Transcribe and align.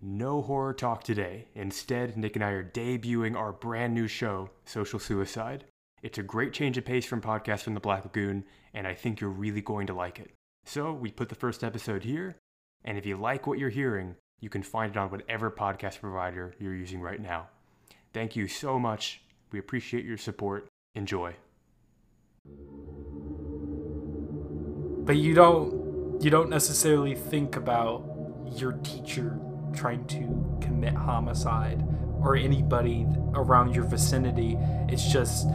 no 0.00 0.42
horror 0.42 0.72
talk 0.74 1.02
today. 1.04 1.48
Instead, 1.54 2.16
Nick 2.16 2.36
and 2.36 2.44
I 2.44 2.50
are 2.50 2.64
debuting 2.64 3.36
our 3.36 3.52
brand 3.52 3.94
new 3.94 4.08
show, 4.08 4.50
Social 4.64 4.98
Suicide. 4.98 5.64
It's 6.02 6.18
a 6.18 6.22
great 6.22 6.52
change 6.52 6.78
of 6.78 6.84
pace 6.84 7.04
from 7.04 7.20
podcasts 7.20 7.62
from 7.62 7.74
the 7.74 7.80
Black 7.80 8.04
Lagoon, 8.04 8.44
and 8.72 8.86
I 8.86 8.94
think 8.94 9.20
you're 9.20 9.30
really 9.30 9.60
going 9.60 9.86
to 9.88 9.94
like 9.94 10.18
it. 10.18 10.30
So, 10.64 10.92
we 10.92 11.10
put 11.10 11.28
the 11.28 11.34
first 11.34 11.64
episode 11.64 12.04
here, 12.04 12.36
and 12.84 12.96
if 12.96 13.06
you 13.06 13.16
like 13.16 13.46
what 13.46 13.58
you're 13.58 13.70
hearing, 13.70 14.16
you 14.40 14.48
can 14.48 14.62
find 14.62 14.92
it 14.92 14.98
on 14.98 15.10
whatever 15.10 15.50
podcast 15.50 16.00
provider 16.00 16.54
you're 16.58 16.74
using 16.74 17.00
right 17.00 17.20
now. 17.20 17.48
Thank 18.12 18.36
you 18.36 18.46
so 18.46 18.78
much. 18.78 19.22
We 19.50 19.58
appreciate 19.58 20.04
your 20.04 20.18
support. 20.18 20.68
Enjoy. 20.94 21.34
but 25.08 25.16
you 25.16 25.32
don't 25.32 26.20
you 26.22 26.28
don't 26.28 26.50
necessarily 26.50 27.14
think 27.14 27.56
about 27.56 28.04
your 28.56 28.72
teacher 28.72 29.40
trying 29.74 30.04
to 30.06 30.58
commit 30.60 30.94
homicide 30.94 31.82
or 32.20 32.36
anybody 32.36 33.06
around 33.34 33.74
your 33.74 33.84
vicinity 33.84 34.56
it's 34.88 35.06
just 35.12 35.46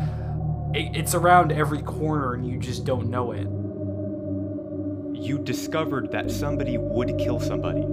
it, 0.73 0.95
it's 0.95 1.15
around 1.15 1.51
every 1.51 1.81
corner 1.81 2.33
and 2.33 2.47
you 2.47 2.57
just 2.57 2.85
don't 2.85 3.09
know 3.09 3.31
it 3.31 3.47
You 5.13 5.39
discovered 5.39 6.11
that 6.11 6.31
somebody 6.31 6.77
would 6.77 7.17
kill 7.17 7.39
somebody. 7.39 7.85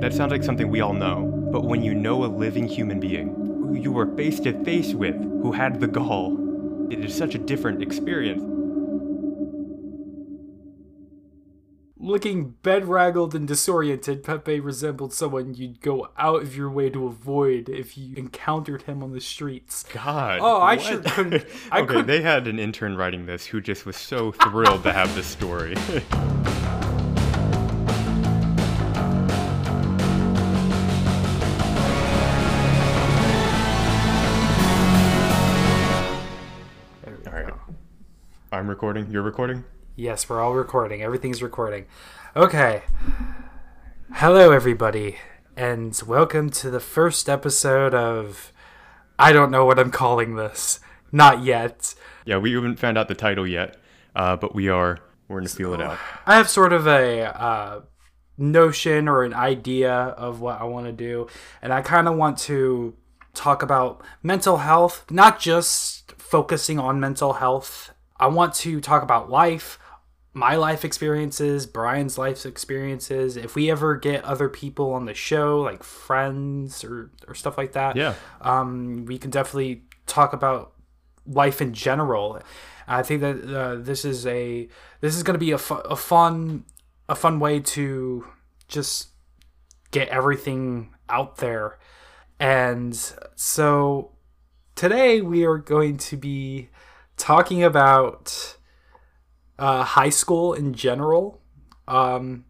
That 0.00 0.12
sounds 0.14 0.32
like 0.32 0.44
something 0.44 0.68
we 0.70 0.80
all 0.82 0.92
know, 0.94 1.26
but 1.52 1.64
when 1.64 1.82
you 1.82 1.94
know 1.94 2.24
a 2.24 2.26
living 2.28 2.68
human 2.68 3.00
being 3.00 3.28
who 3.28 3.76
you 3.76 3.92
were 3.92 4.06
face 4.16 4.40
to 4.40 4.52
face 4.64 4.94
with 4.94 5.16
who 5.42 5.52
had 5.52 5.80
the 5.80 5.88
gall, 5.88 6.36
it 6.90 7.04
is 7.04 7.14
such 7.16 7.34
a 7.34 7.38
different 7.38 7.82
experience. 7.82 8.42
Looking 12.00 12.54
bedraggled 12.62 13.34
and 13.34 13.48
disoriented 13.48 14.22
pepe 14.22 14.60
resembled 14.60 15.12
someone 15.12 15.52
you'd 15.54 15.80
go 15.80 16.08
out 16.16 16.42
of 16.42 16.56
your 16.56 16.70
way 16.70 16.88
to 16.88 17.06
avoid 17.06 17.68
if 17.68 17.98
you 17.98 18.14
encountered 18.16 18.82
him 18.82 19.02
on 19.02 19.12
the 19.12 19.20
streets 19.20 19.82
God. 19.92 20.38
Oh, 20.40 20.58
I 20.60 20.76
what? 20.76 20.84
sure 20.84 21.00
couldn't- 21.02 21.44
I 21.72 21.78
okay, 21.80 21.86
couldn't- 21.86 22.06
they 22.06 22.20
had 22.22 22.46
an 22.46 22.58
intern 22.58 22.96
writing 22.96 23.26
this 23.26 23.46
who 23.46 23.60
just 23.60 23.84
was 23.84 23.96
so 23.96 24.30
thrilled 24.32 24.84
to 24.84 24.92
have 24.92 25.12
this 25.14 25.26
story. 25.26 25.74
There 37.04 37.16
we 37.16 37.26
All 37.26 37.32
right. 37.32 37.46
go. 37.48 37.58
I'm 38.52 38.68
recording. 38.68 39.10
You're 39.10 39.22
recording? 39.22 39.64
Yes, 39.98 40.28
we're 40.28 40.40
all 40.40 40.54
recording. 40.54 41.02
Everything's 41.02 41.42
recording. 41.42 41.86
Okay. 42.36 42.82
Hello, 44.12 44.52
everybody, 44.52 45.16
and 45.56 46.00
welcome 46.06 46.50
to 46.50 46.70
the 46.70 46.78
first 46.78 47.28
episode 47.28 47.94
of. 47.94 48.52
I 49.18 49.32
don't 49.32 49.50
know 49.50 49.64
what 49.64 49.76
I'm 49.76 49.90
calling 49.90 50.36
this. 50.36 50.78
Not 51.10 51.42
yet. 51.42 51.96
Yeah, 52.24 52.38
we 52.38 52.52
haven't 52.52 52.78
found 52.78 52.96
out 52.96 53.08
the 53.08 53.16
title 53.16 53.44
yet, 53.44 53.76
uh, 54.14 54.36
but 54.36 54.54
we 54.54 54.68
are. 54.68 55.00
We're 55.26 55.40
going 55.40 55.48
to 55.48 55.56
feel 55.56 55.74
it 55.74 55.80
out. 55.80 55.98
I 56.26 56.36
have 56.36 56.48
sort 56.48 56.72
of 56.72 56.86
a 56.86 57.36
uh, 57.36 57.80
notion 58.36 59.08
or 59.08 59.24
an 59.24 59.34
idea 59.34 59.92
of 59.92 60.40
what 60.40 60.60
I 60.60 60.64
want 60.64 60.86
to 60.86 60.92
do, 60.92 61.26
and 61.60 61.72
I 61.72 61.82
kind 61.82 62.06
of 62.06 62.14
want 62.14 62.38
to 62.42 62.94
talk 63.34 63.64
about 63.64 64.00
mental 64.22 64.58
health, 64.58 65.10
not 65.10 65.40
just 65.40 66.12
focusing 66.12 66.78
on 66.78 67.00
mental 67.00 67.32
health. 67.32 67.92
I 68.20 68.28
want 68.28 68.54
to 68.54 68.80
talk 68.80 69.02
about 69.02 69.28
life, 69.28 69.78
my 70.34 70.56
life 70.56 70.84
experiences, 70.84 71.66
Brian's 71.66 72.16
life 72.18 72.44
experiences. 72.46 73.36
If 73.36 73.54
we 73.54 73.70
ever 73.70 73.96
get 73.96 74.24
other 74.24 74.48
people 74.48 74.92
on 74.92 75.06
the 75.06 75.14
show, 75.14 75.60
like 75.60 75.82
friends 75.82 76.84
or, 76.84 77.10
or 77.26 77.34
stuff 77.34 77.58
like 77.58 77.72
that, 77.72 77.96
Yeah. 77.96 78.14
um, 78.40 79.04
we 79.06 79.18
can 79.18 79.30
definitely 79.30 79.82
talk 80.06 80.32
about 80.32 80.72
life 81.26 81.60
in 81.60 81.72
general. 81.74 82.40
I 82.86 83.02
think 83.02 83.20
that 83.20 83.54
uh, 83.54 83.74
this 83.76 84.04
is 84.04 84.26
a 84.26 84.68
this 85.00 85.14
is 85.16 85.22
going 85.22 85.34
to 85.34 85.38
be 85.38 85.50
a, 85.52 85.58
fu- 85.58 85.74
a 85.74 85.96
fun 85.96 86.64
a 87.08 87.14
fun 87.14 87.40
way 87.40 87.60
to 87.60 88.26
just 88.68 89.08
get 89.90 90.08
everything 90.08 90.94
out 91.08 91.38
there. 91.38 91.78
And 92.38 92.94
so 93.34 94.12
today 94.74 95.20
we 95.20 95.44
are 95.44 95.58
going 95.58 95.96
to 95.98 96.16
be 96.16 96.68
talking 97.16 97.64
about 97.64 98.56
uh, 99.58 99.82
high 99.84 100.10
school 100.10 100.54
in 100.54 100.74
general. 100.74 101.40
Um, 101.86 102.44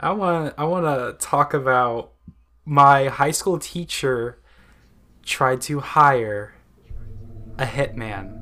I 0.00 0.10
want 0.12 0.54
I 0.58 0.64
want 0.64 0.86
to 0.86 1.24
talk 1.26 1.54
about 1.54 2.12
my 2.64 3.08
high 3.08 3.30
school 3.30 3.58
teacher 3.58 4.40
tried 5.24 5.60
to 5.62 5.80
hire 5.80 6.54
a 7.58 7.64
hitman. 7.66 8.38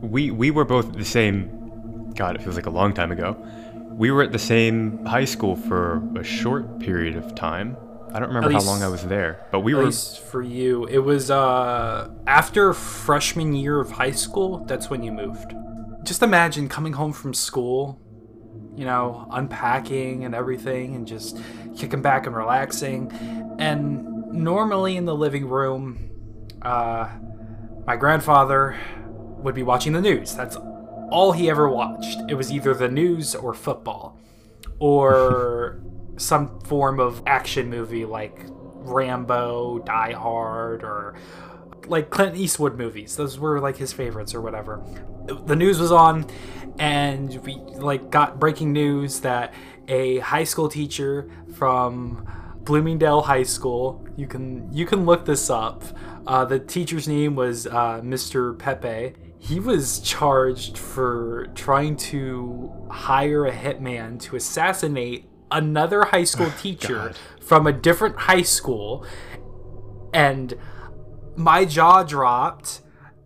We 0.00 0.30
we 0.30 0.50
were 0.50 0.64
both 0.64 0.92
the 0.92 1.04
same. 1.04 2.12
God, 2.14 2.36
it 2.36 2.42
feels 2.42 2.56
like 2.56 2.66
a 2.66 2.70
long 2.70 2.92
time 2.94 3.10
ago. 3.12 3.36
We 3.90 4.10
were 4.10 4.22
at 4.22 4.32
the 4.32 4.38
same 4.38 5.04
high 5.04 5.24
school 5.24 5.56
for 5.56 6.02
a 6.18 6.24
short 6.24 6.80
period 6.80 7.16
of 7.16 7.34
time. 7.34 7.76
I 8.12 8.18
don't 8.20 8.28
remember 8.28 8.48
At 8.48 8.52
how 8.52 8.58
least- 8.58 8.66
long 8.68 8.82
I 8.82 8.88
was 8.88 9.04
there, 9.06 9.44
but 9.50 9.60
we 9.60 9.72
At 9.72 9.78
were. 9.78 9.84
least 9.86 10.20
for 10.20 10.42
you, 10.42 10.84
it 10.86 10.98
was 10.98 11.30
uh, 11.30 12.10
after 12.26 12.72
freshman 12.72 13.54
year 13.54 13.80
of 13.80 13.92
high 13.92 14.12
school. 14.12 14.58
That's 14.66 14.88
when 14.90 15.02
you 15.02 15.10
moved. 15.12 15.52
Just 16.04 16.22
imagine 16.22 16.68
coming 16.68 16.92
home 16.92 17.12
from 17.12 17.32
school, 17.34 18.00
you 18.76 18.84
know, 18.84 19.26
unpacking 19.30 20.24
and 20.24 20.34
everything, 20.34 20.94
and 20.94 21.06
just 21.06 21.40
kicking 21.76 22.02
back 22.02 22.26
and 22.26 22.36
relaxing. 22.36 23.10
And 23.58 24.32
normally 24.32 24.96
in 24.96 25.06
the 25.06 25.14
living 25.14 25.48
room, 25.48 26.10
uh, 26.62 27.08
my 27.86 27.96
grandfather 27.96 28.76
would 29.38 29.54
be 29.54 29.62
watching 29.62 29.92
the 29.92 30.00
news. 30.00 30.34
That's 30.34 30.56
all 31.10 31.32
he 31.32 31.48
ever 31.48 31.68
watched. 31.68 32.18
It 32.28 32.34
was 32.34 32.52
either 32.52 32.74
the 32.74 32.88
news 32.88 33.34
or 33.34 33.54
football, 33.54 34.18
or 34.78 35.80
some 36.16 36.60
form 36.60 37.00
of 37.00 37.22
action 37.26 37.68
movie 37.70 38.04
like 38.04 38.46
Rambo, 38.48 39.80
Die 39.80 40.12
Hard, 40.12 40.82
or 40.82 41.14
like 41.86 42.10
Clint 42.10 42.36
Eastwood 42.36 42.76
movies. 42.76 43.16
Those 43.16 43.38
were 43.38 43.60
like 43.60 43.76
his 43.76 43.92
favorites 43.92 44.34
or 44.34 44.40
whatever. 44.40 44.82
The 45.26 45.56
news 45.56 45.78
was 45.78 45.90
on, 45.90 46.26
and 46.78 47.34
we 47.44 47.54
like 47.76 48.10
got 48.10 48.38
breaking 48.38 48.72
news 48.72 49.20
that 49.20 49.54
a 49.88 50.18
high 50.18 50.44
school 50.44 50.68
teacher 50.68 51.30
from 51.54 52.26
Bloomingdale 52.64 53.22
High 53.22 53.42
School. 53.42 54.06
You 54.16 54.26
can 54.26 54.72
you 54.72 54.86
can 54.86 55.06
look 55.06 55.24
this 55.24 55.50
up. 55.50 55.82
Uh, 56.26 56.44
the 56.44 56.58
teacher's 56.58 57.06
name 57.06 57.36
was 57.36 57.66
uh, 57.66 58.00
Mr. 58.02 58.58
Pepe. 58.58 59.14
He 59.38 59.60
was 59.60 60.00
charged 60.00 60.78
for 60.78 61.48
trying 61.54 61.96
to 61.96 62.72
hire 62.90 63.46
a 63.46 63.52
hitman 63.52 64.18
to 64.22 64.36
assassinate 64.36 65.28
another 65.50 66.04
high 66.04 66.24
school 66.24 66.50
teacher 66.58 66.94
God. 66.94 67.18
from 67.40 67.66
a 67.66 67.72
different 67.72 68.16
high 68.16 68.42
school, 68.42 69.06
and 70.12 70.54
my 71.36 71.64
jaw 71.64 72.02
dropped, 72.02 72.80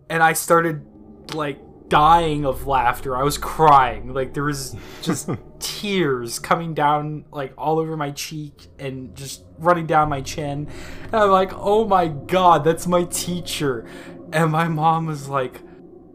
and 0.09 0.21
I 0.21 0.33
started 0.33 0.85
like 1.33 1.59
dying 1.89 2.45
of 2.45 2.67
laughter. 2.67 3.17
I 3.17 3.23
was 3.23 3.37
crying. 3.37 4.13
Like 4.13 4.33
there 4.33 4.43
was 4.43 4.75
just 5.01 5.29
tears 5.59 6.39
coming 6.39 6.73
down 6.73 7.25
like 7.31 7.53
all 7.57 7.79
over 7.79 7.97
my 7.97 8.11
cheek 8.11 8.67
and 8.77 9.15
just 9.15 9.43
running 9.57 9.85
down 9.85 10.09
my 10.09 10.21
chin. 10.21 10.67
And 11.05 11.15
I'm 11.15 11.31
like, 11.31 11.51
"Oh 11.53 11.85
my 11.85 12.07
god, 12.07 12.63
that's 12.63 12.87
my 12.87 13.03
teacher." 13.03 13.85
And 14.31 14.51
my 14.51 14.67
mom 14.67 15.07
was 15.07 15.27
like, 15.27 15.61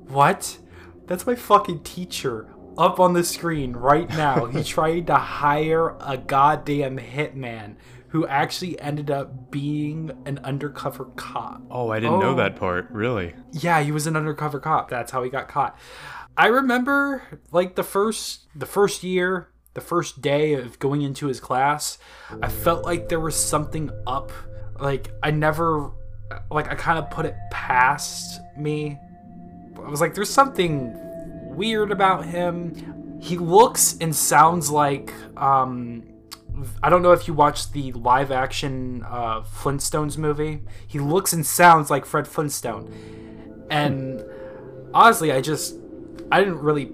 "What? 0.08 0.58
That's 1.06 1.26
my 1.26 1.34
fucking 1.34 1.82
teacher." 1.82 2.53
Up 2.76 2.98
on 3.00 3.12
the 3.12 3.22
screen 3.24 3.72
right 3.74 4.08
now. 4.10 4.46
He 4.46 4.62
tried 4.64 5.06
to 5.08 5.14
hire 5.16 5.96
a 6.00 6.16
goddamn 6.16 6.98
hitman 6.98 7.76
who 8.08 8.26
actually 8.26 8.78
ended 8.80 9.10
up 9.10 9.50
being 9.50 10.10
an 10.24 10.38
undercover 10.44 11.06
cop. 11.16 11.62
Oh, 11.70 11.90
I 11.90 11.98
didn't 12.00 12.20
know 12.20 12.30
Oh. 12.30 12.36
that 12.36 12.56
part. 12.56 12.88
Really? 12.90 13.34
Yeah, 13.52 13.80
he 13.82 13.90
was 13.92 14.06
an 14.06 14.16
undercover 14.16 14.60
cop. 14.60 14.88
That's 14.88 15.10
how 15.12 15.22
he 15.22 15.30
got 15.30 15.48
caught. 15.48 15.76
I 16.36 16.46
remember 16.48 17.22
like 17.52 17.74
the 17.76 17.82
first 17.84 18.46
the 18.56 18.66
first 18.66 19.02
year, 19.04 19.48
the 19.74 19.80
first 19.80 20.20
day 20.20 20.54
of 20.54 20.78
going 20.78 21.02
into 21.02 21.26
his 21.26 21.38
class, 21.40 21.98
I 22.42 22.48
felt 22.48 22.84
like 22.84 23.08
there 23.08 23.20
was 23.20 23.36
something 23.36 23.90
up. 24.06 24.30
Like 24.80 25.10
I 25.22 25.30
never 25.30 25.90
like 26.50 26.68
I 26.70 26.74
kind 26.74 26.98
of 26.98 27.10
put 27.10 27.26
it 27.26 27.36
past 27.52 28.40
me. 28.56 28.98
I 29.76 29.88
was 29.88 30.00
like 30.00 30.14
there's 30.14 30.30
something 30.30 30.96
weird 31.56 31.90
about 31.90 32.26
him. 32.26 33.18
He 33.20 33.38
looks 33.38 33.96
and 34.00 34.14
sounds 34.14 34.70
like 34.70 35.12
um 35.36 36.04
I 36.82 36.88
don't 36.88 37.02
know 37.02 37.12
if 37.12 37.26
you 37.26 37.34
watched 37.34 37.72
the 37.72 37.90
live 37.92 38.30
action 38.30 39.04
uh, 39.08 39.42
Flintstones 39.42 40.16
movie. 40.16 40.62
He 40.86 41.00
looks 41.00 41.32
and 41.32 41.44
sounds 41.44 41.90
like 41.90 42.06
Fred 42.06 42.28
Flintstone. 42.28 43.66
And 43.70 44.24
honestly, 44.92 45.32
I 45.32 45.40
just 45.40 45.76
I 46.30 46.38
didn't 46.38 46.60
really 46.60 46.92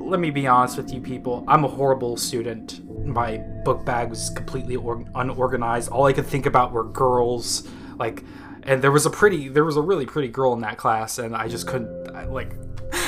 let 0.00 0.20
me 0.20 0.30
be 0.30 0.46
honest 0.46 0.76
with 0.76 0.92
you 0.92 1.00
people. 1.00 1.44
I'm 1.48 1.64
a 1.64 1.68
horrible 1.68 2.16
student. 2.16 2.84
My 3.06 3.38
book 3.38 3.84
bag 3.84 4.10
was 4.10 4.30
completely 4.30 4.76
or- 4.76 5.04
unorganized. 5.14 5.90
All 5.90 6.04
I 6.04 6.12
could 6.12 6.26
think 6.26 6.46
about 6.46 6.72
were 6.72 6.84
girls. 6.84 7.66
Like, 7.98 8.22
and 8.64 8.82
there 8.82 8.92
was 8.92 9.06
a 9.06 9.10
pretty, 9.10 9.48
there 9.48 9.64
was 9.64 9.76
a 9.76 9.80
really 9.80 10.06
pretty 10.06 10.28
girl 10.28 10.52
in 10.52 10.60
that 10.60 10.76
class, 10.76 11.18
and 11.18 11.34
I 11.34 11.48
just 11.48 11.66
couldn't, 11.66 12.14
I, 12.14 12.26
like, 12.26 12.54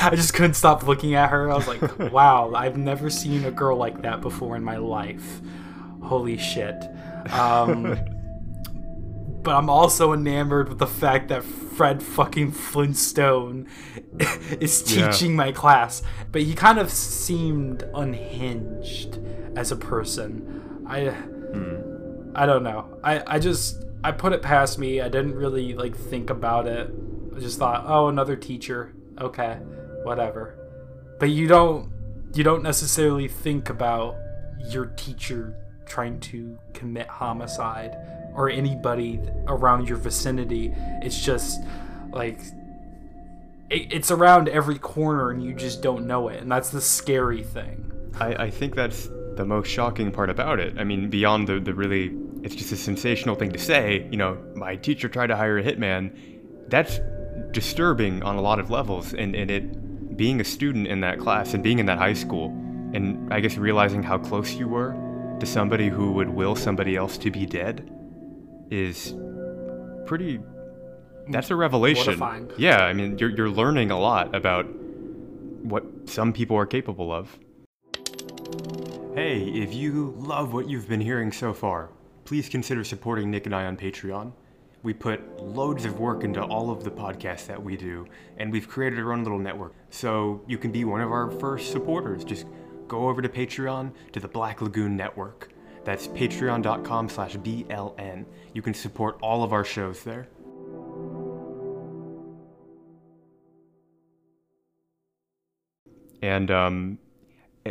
I 0.01 0.15
just 0.15 0.33
couldn't 0.33 0.55
stop 0.55 0.83
looking 0.83 1.15
at 1.15 1.29
her. 1.29 1.51
I 1.51 1.55
was 1.55 1.67
like, 1.67 1.99
wow, 2.11 2.51
I've 2.53 2.77
never 2.77 3.09
seen 3.09 3.45
a 3.45 3.51
girl 3.51 3.77
like 3.77 4.01
that 4.01 4.21
before 4.21 4.55
in 4.55 4.63
my 4.63 4.77
life. 4.77 5.41
Holy 6.03 6.37
shit. 6.37 6.75
Um, 7.31 7.83
but 9.43 9.55
I'm 9.55 9.69
also 9.69 10.13
enamored 10.13 10.69
with 10.69 10.79
the 10.79 10.87
fact 10.87 11.29
that 11.29 11.43
Fred 11.43 12.01
fucking 12.01 12.51
Flintstone 12.51 13.67
is 14.59 14.81
teaching 14.83 15.31
yeah. 15.31 15.37
my 15.37 15.51
class. 15.51 16.01
But 16.31 16.41
he 16.43 16.53
kind 16.53 16.79
of 16.79 16.91
seemed 16.91 17.83
unhinged 17.93 19.19
as 19.55 19.71
a 19.71 19.75
person. 19.75 20.83
I 20.87 21.09
hmm. 21.09 22.31
I 22.35 22.45
don't 22.45 22.63
know. 22.63 22.99
I, 23.03 23.35
I 23.35 23.39
just 23.39 23.83
I 24.03 24.11
put 24.11 24.33
it 24.33 24.41
past 24.41 24.77
me. 24.77 25.01
I 25.01 25.09
didn't 25.09 25.35
really 25.35 25.73
like 25.73 25.95
think 25.95 26.29
about 26.29 26.67
it. 26.67 26.91
I 27.35 27.39
just 27.39 27.57
thought, 27.59 27.85
oh, 27.87 28.07
another 28.07 28.35
teacher. 28.35 28.93
Okay, 29.19 29.57
whatever. 30.07 30.55
But 31.19 31.29
you 31.29 31.47
don't 31.47 31.91
you 32.33 32.43
don't 32.43 32.63
necessarily 32.63 33.27
think 33.27 33.69
about 33.69 34.15
your 34.69 34.85
teacher 34.85 35.55
trying 35.85 36.19
to 36.19 36.57
commit 36.73 37.07
homicide 37.07 37.95
or 38.33 38.49
anybody 38.49 39.19
around 39.47 39.87
your 39.87 39.97
vicinity. 39.97 40.73
It's 41.01 41.19
just 41.23 41.59
like 42.11 42.39
it, 43.69 43.93
it's 43.93 44.11
around 44.11 44.49
every 44.49 44.79
corner 44.79 45.31
and 45.31 45.43
you 45.43 45.53
just 45.53 45.81
don't 45.81 46.07
know 46.07 46.29
it, 46.29 46.41
and 46.41 46.51
that's 46.51 46.69
the 46.69 46.81
scary 46.81 47.43
thing. 47.43 47.91
I, 48.19 48.45
I 48.45 48.49
think 48.49 48.75
that's 48.75 49.09
the 49.35 49.45
most 49.45 49.67
shocking 49.67 50.11
part 50.11 50.29
about 50.29 50.59
it. 50.59 50.79
I 50.79 50.83
mean, 50.83 51.09
beyond 51.09 51.47
the, 51.47 51.59
the 51.59 51.73
really, 51.73 52.15
it's 52.41 52.55
just 52.55 52.71
a 52.71 52.77
sensational 52.77 53.35
thing 53.35 53.51
to 53.51 53.59
say, 53.59 54.07
you 54.09 54.17
know, 54.17 54.37
my 54.55 54.75
teacher 54.75 55.07
tried 55.07 55.27
to 55.27 55.35
hire 55.35 55.59
a 55.59 55.63
hitman. 55.63 56.17
That's 56.67 56.99
disturbing 57.51 58.23
on 58.23 58.35
a 58.35 58.41
lot 58.41 58.59
of 58.59 58.71
levels. 58.71 59.13
And, 59.13 59.35
and 59.35 59.51
it, 59.51 59.63
being 60.17 60.41
a 60.41 60.43
student 60.43 60.87
in 60.87 60.99
that 61.01 61.19
class 61.19 61.53
and 61.53 61.63
being 61.63 61.79
in 61.79 61.85
that 61.85 61.97
high 61.97 62.13
school, 62.13 62.47
and 62.93 63.31
I 63.33 63.39
guess 63.39 63.55
realizing 63.57 64.03
how 64.03 64.17
close 64.17 64.53
you 64.53 64.67
were 64.67 64.95
to 65.39 65.45
somebody 65.45 65.87
who 65.87 66.11
would 66.13 66.29
will 66.29 66.55
somebody 66.55 66.95
else 66.95 67.17
to 67.19 67.31
be 67.31 67.45
dead 67.45 67.89
is 68.69 69.15
pretty 70.05 70.39
that's 71.29 71.51
a 71.51 71.53
mm. 71.53 71.59
revelation. 71.59 72.05
Mortifying. 72.05 72.51
Yeah, 72.57 72.83
I 72.83 72.93
mean 72.93 73.17
you're 73.17 73.29
you're 73.29 73.49
learning 73.49 73.91
a 73.91 73.99
lot 73.99 74.35
about 74.35 74.65
what 75.61 75.83
some 76.05 76.33
people 76.33 76.57
are 76.57 76.65
capable 76.65 77.13
of. 77.13 77.37
Hey, 79.13 79.41
if 79.43 79.73
you 79.73 80.13
love 80.17 80.53
what 80.53 80.69
you've 80.69 80.87
been 80.87 81.01
hearing 81.01 81.31
so 81.31 81.53
far, 81.53 81.89
please 82.25 82.49
consider 82.49 82.83
supporting 82.83 83.31
Nick 83.31 83.45
and 83.45 83.55
I 83.55 83.65
on 83.65 83.75
Patreon. 83.75 84.31
We 84.83 84.93
put 84.93 85.41
loads 85.41 85.85
of 85.85 85.99
work 85.99 86.23
into 86.23 86.41
all 86.41 86.69
of 86.69 86.83
the 86.83 86.91
podcasts 86.91 87.47
that 87.47 87.61
we 87.61 87.75
do, 87.75 88.05
and 88.37 88.51
we've 88.51 88.67
created 88.67 88.99
our 88.99 89.11
own 89.11 89.23
little 89.23 89.39
network. 89.39 89.73
So 89.89 90.41
you 90.47 90.57
can 90.57 90.71
be 90.71 90.85
one 90.85 91.01
of 91.01 91.11
our 91.11 91.29
first 91.31 91.71
supporters. 91.71 92.23
Just 92.23 92.45
go 92.87 93.09
over 93.09 93.21
to 93.21 93.29
Patreon 93.29 93.91
to 94.13 94.19
the 94.19 94.27
Black 94.27 94.61
Lagoon 94.61 94.95
Network. 94.95 95.49
That's 95.83 96.07
patreon.com 96.07 97.09
slash 97.09 97.37
BLN. 97.37 98.25
You 98.53 98.61
can 98.61 98.73
support 98.73 99.17
all 99.21 99.43
of 99.43 99.53
our 99.53 99.63
shows 99.63 100.03
there. 100.03 100.27
And 106.21 106.51
um, 106.51 106.99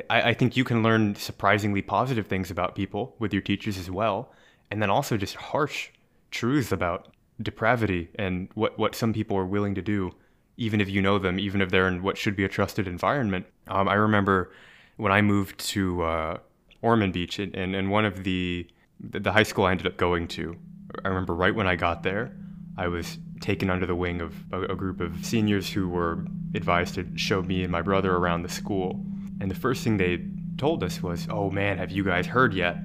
I, 0.09 0.31
I 0.31 0.35
think 0.35 0.57
you 0.57 0.65
can 0.65 0.83
learn 0.83 1.15
surprisingly 1.15 1.83
positive 1.83 2.27
things 2.27 2.51
about 2.51 2.75
people 2.75 3.17
with 3.19 3.33
your 3.33 3.43
teachers 3.43 3.79
as 3.79 3.91
well. 3.91 4.33
And 4.71 4.81
then 4.81 4.91
also 4.91 5.17
just 5.17 5.37
harsh 5.37 5.91
truths 6.31 6.73
about 6.73 7.09
depravity 7.41 8.09
and 8.17 8.49
what, 8.55 8.79
what 8.79 8.95
some 8.95 9.13
people 9.13 9.37
are 9.37 9.47
willing 9.47 9.75
to 9.75 9.83
do, 9.83 10.13
even 10.57 10.81
if 10.81 10.89
you 10.89 11.03
know 11.03 11.19
them, 11.19 11.39
even 11.39 11.61
if 11.61 11.71
they're 11.71 11.89
in 11.89 12.03
what 12.03 12.17
should 12.17 12.37
be 12.37 12.45
a 12.45 12.49
trusted 12.49 12.87
environment. 12.87 13.47
Um, 13.69 13.89
I 13.89 13.95
remember 13.95 14.53
when 14.97 15.13
I 15.13 15.21
moved 15.23 15.59
to 15.71 16.03
uh, 16.03 16.39
Ormond 16.83 17.13
Beach, 17.13 17.39
and, 17.39 17.55
and, 17.55 17.75
and 17.75 17.91
one 17.91 18.05
of 18.05 18.25
the 18.25 18.67
the 18.99 19.31
high 19.31 19.43
school 19.43 19.67
I 19.67 19.73
ended 19.73 19.87
up 19.87 19.99
going 19.99 20.27
to, 20.29 20.57
I 21.05 21.09
remember 21.09 21.35
right 21.35 21.55
when 21.55 21.67
I 21.67 21.77
got 21.77 22.03
there, 22.03 22.35
I 22.79 22.89
was 22.89 23.19
taken 23.41 23.69
under 23.69 23.85
the 23.85 23.95
wing 23.95 24.23
of 24.23 24.35
a, 24.53 24.63
a, 24.63 24.75
group 24.75 25.03
of 25.03 25.25
seniors 25.25 25.69
who 25.69 25.87
were 25.87 26.25
advised 26.55 26.95
to 26.95 27.07
show 27.15 27.43
me 27.43 27.63
and 27.63 27.71
my 27.71 27.83
brother 27.83 28.17
around 28.17 28.43
the 28.43 28.49
school. 28.49 29.05
And 29.41 29.51
the 29.51 29.55
first 29.55 29.85
thing 29.85 29.99
they 29.99 30.25
told 30.57 30.83
us 30.83 31.03
was, 31.03 31.27
"Oh 31.31 31.51
man, 31.51 31.77
have 31.79 31.91
you 31.91 32.05
guys 32.05 32.27
heard 32.27 32.55
yet?" 32.55 32.79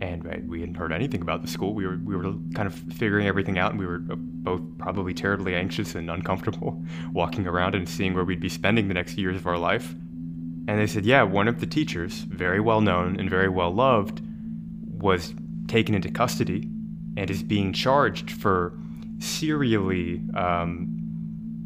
And 0.00 0.48
we 0.48 0.60
hadn't 0.60 0.76
heard 0.76 0.92
anything 0.92 1.20
about 1.20 1.42
the 1.42 1.48
school. 1.48 1.74
We 1.74 1.86
were 1.86 1.98
we 2.02 2.16
were 2.16 2.22
kind 2.54 2.66
of 2.66 2.74
figuring 2.74 3.26
everything 3.26 3.58
out, 3.58 3.72
and 3.72 3.78
we 3.78 3.86
were 3.86 3.98
both 3.98 4.62
probably 4.78 5.12
terribly 5.12 5.54
anxious 5.54 5.94
and 5.94 6.10
uncomfortable 6.10 6.82
walking 7.12 7.46
around 7.46 7.74
and 7.74 7.88
seeing 7.88 8.14
where 8.14 8.24
we'd 8.24 8.40
be 8.40 8.48
spending 8.48 8.88
the 8.88 8.94
next 8.94 9.18
years 9.18 9.36
of 9.36 9.46
our 9.46 9.58
life. 9.58 9.94
And 10.68 10.78
they 10.78 10.86
said, 10.86 11.04
yeah, 11.04 11.22
one 11.22 11.48
of 11.48 11.60
the 11.60 11.66
teachers, 11.66 12.20
very 12.20 12.60
well 12.60 12.80
known 12.80 13.18
and 13.18 13.28
very 13.28 13.48
well 13.48 13.72
loved, 13.72 14.22
was 14.86 15.34
taken 15.66 15.94
into 15.94 16.10
custody 16.10 16.68
and 17.16 17.30
is 17.30 17.42
being 17.42 17.72
charged 17.72 18.30
for 18.30 18.78
serially, 19.18 20.22
um, 20.34 20.96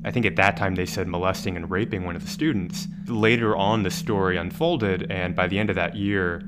I 0.04 0.10
think 0.10 0.26
at 0.26 0.36
that 0.36 0.56
time 0.56 0.74
they 0.74 0.86
said 0.86 1.08
molesting 1.08 1.56
and 1.56 1.70
raping 1.70 2.04
one 2.04 2.16
of 2.16 2.22
the 2.22 2.28
students. 2.28 2.88
Later 3.06 3.56
on, 3.56 3.82
the 3.82 3.90
story 3.90 4.36
unfolded, 4.36 5.10
and 5.10 5.34
by 5.34 5.46
the 5.46 5.58
end 5.58 5.70
of 5.70 5.76
that 5.76 5.96
year, 5.96 6.42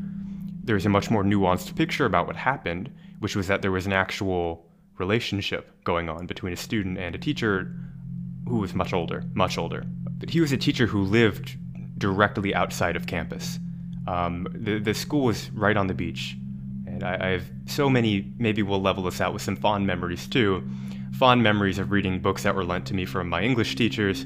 there 0.66 0.74
was 0.74 0.84
a 0.84 0.90
much 0.90 1.10
more 1.10 1.24
nuanced 1.24 1.74
picture 1.76 2.04
about 2.04 2.26
what 2.26 2.36
happened, 2.36 2.90
which 3.20 3.36
was 3.36 3.46
that 3.46 3.62
there 3.62 3.70
was 3.70 3.86
an 3.86 3.92
actual 3.92 4.66
relationship 4.98 5.70
going 5.84 6.08
on 6.08 6.26
between 6.26 6.52
a 6.52 6.56
student 6.56 6.98
and 6.98 7.14
a 7.14 7.18
teacher 7.18 7.72
who 8.48 8.58
was 8.58 8.74
much 8.74 8.92
older, 8.92 9.22
much 9.34 9.58
older. 9.58 9.84
But 10.18 10.30
he 10.30 10.40
was 10.40 10.52
a 10.52 10.56
teacher 10.56 10.86
who 10.86 11.02
lived 11.02 11.56
directly 11.98 12.54
outside 12.54 12.96
of 12.96 13.06
campus. 13.06 13.58
Um, 14.08 14.46
the, 14.52 14.78
the 14.78 14.94
school 14.94 15.22
was 15.24 15.50
right 15.50 15.76
on 15.76 15.86
the 15.86 15.94
beach. 15.94 16.36
And 16.86 17.02
I, 17.02 17.16
I, 17.20 17.28
have 17.30 17.44
so 17.66 17.88
many, 17.88 18.32
maybe 18.38 18.62
we'll 18.62 18.80
level 18.80 19.02
this 19.04 19.20
out 19.20 19.32
with 19.32 19.42
some 19.42 19.56
fond 19.56 19.86
memories 19.86 20.26
too. 20.26 20.69
Fond 21.19 21.42
memories 21.42 21.78
of 21.78 21.90
reading 21.90 22.20
books 22.20 22.42
that 22.42 22.54
were 22.54 22.64
lent 22.64 22.86
to 22.86 22.94
me 22.94 23.04
from 23.04 23.28
my 23.28 23.42
English 23.42 23.74
teachers 23.76 24.24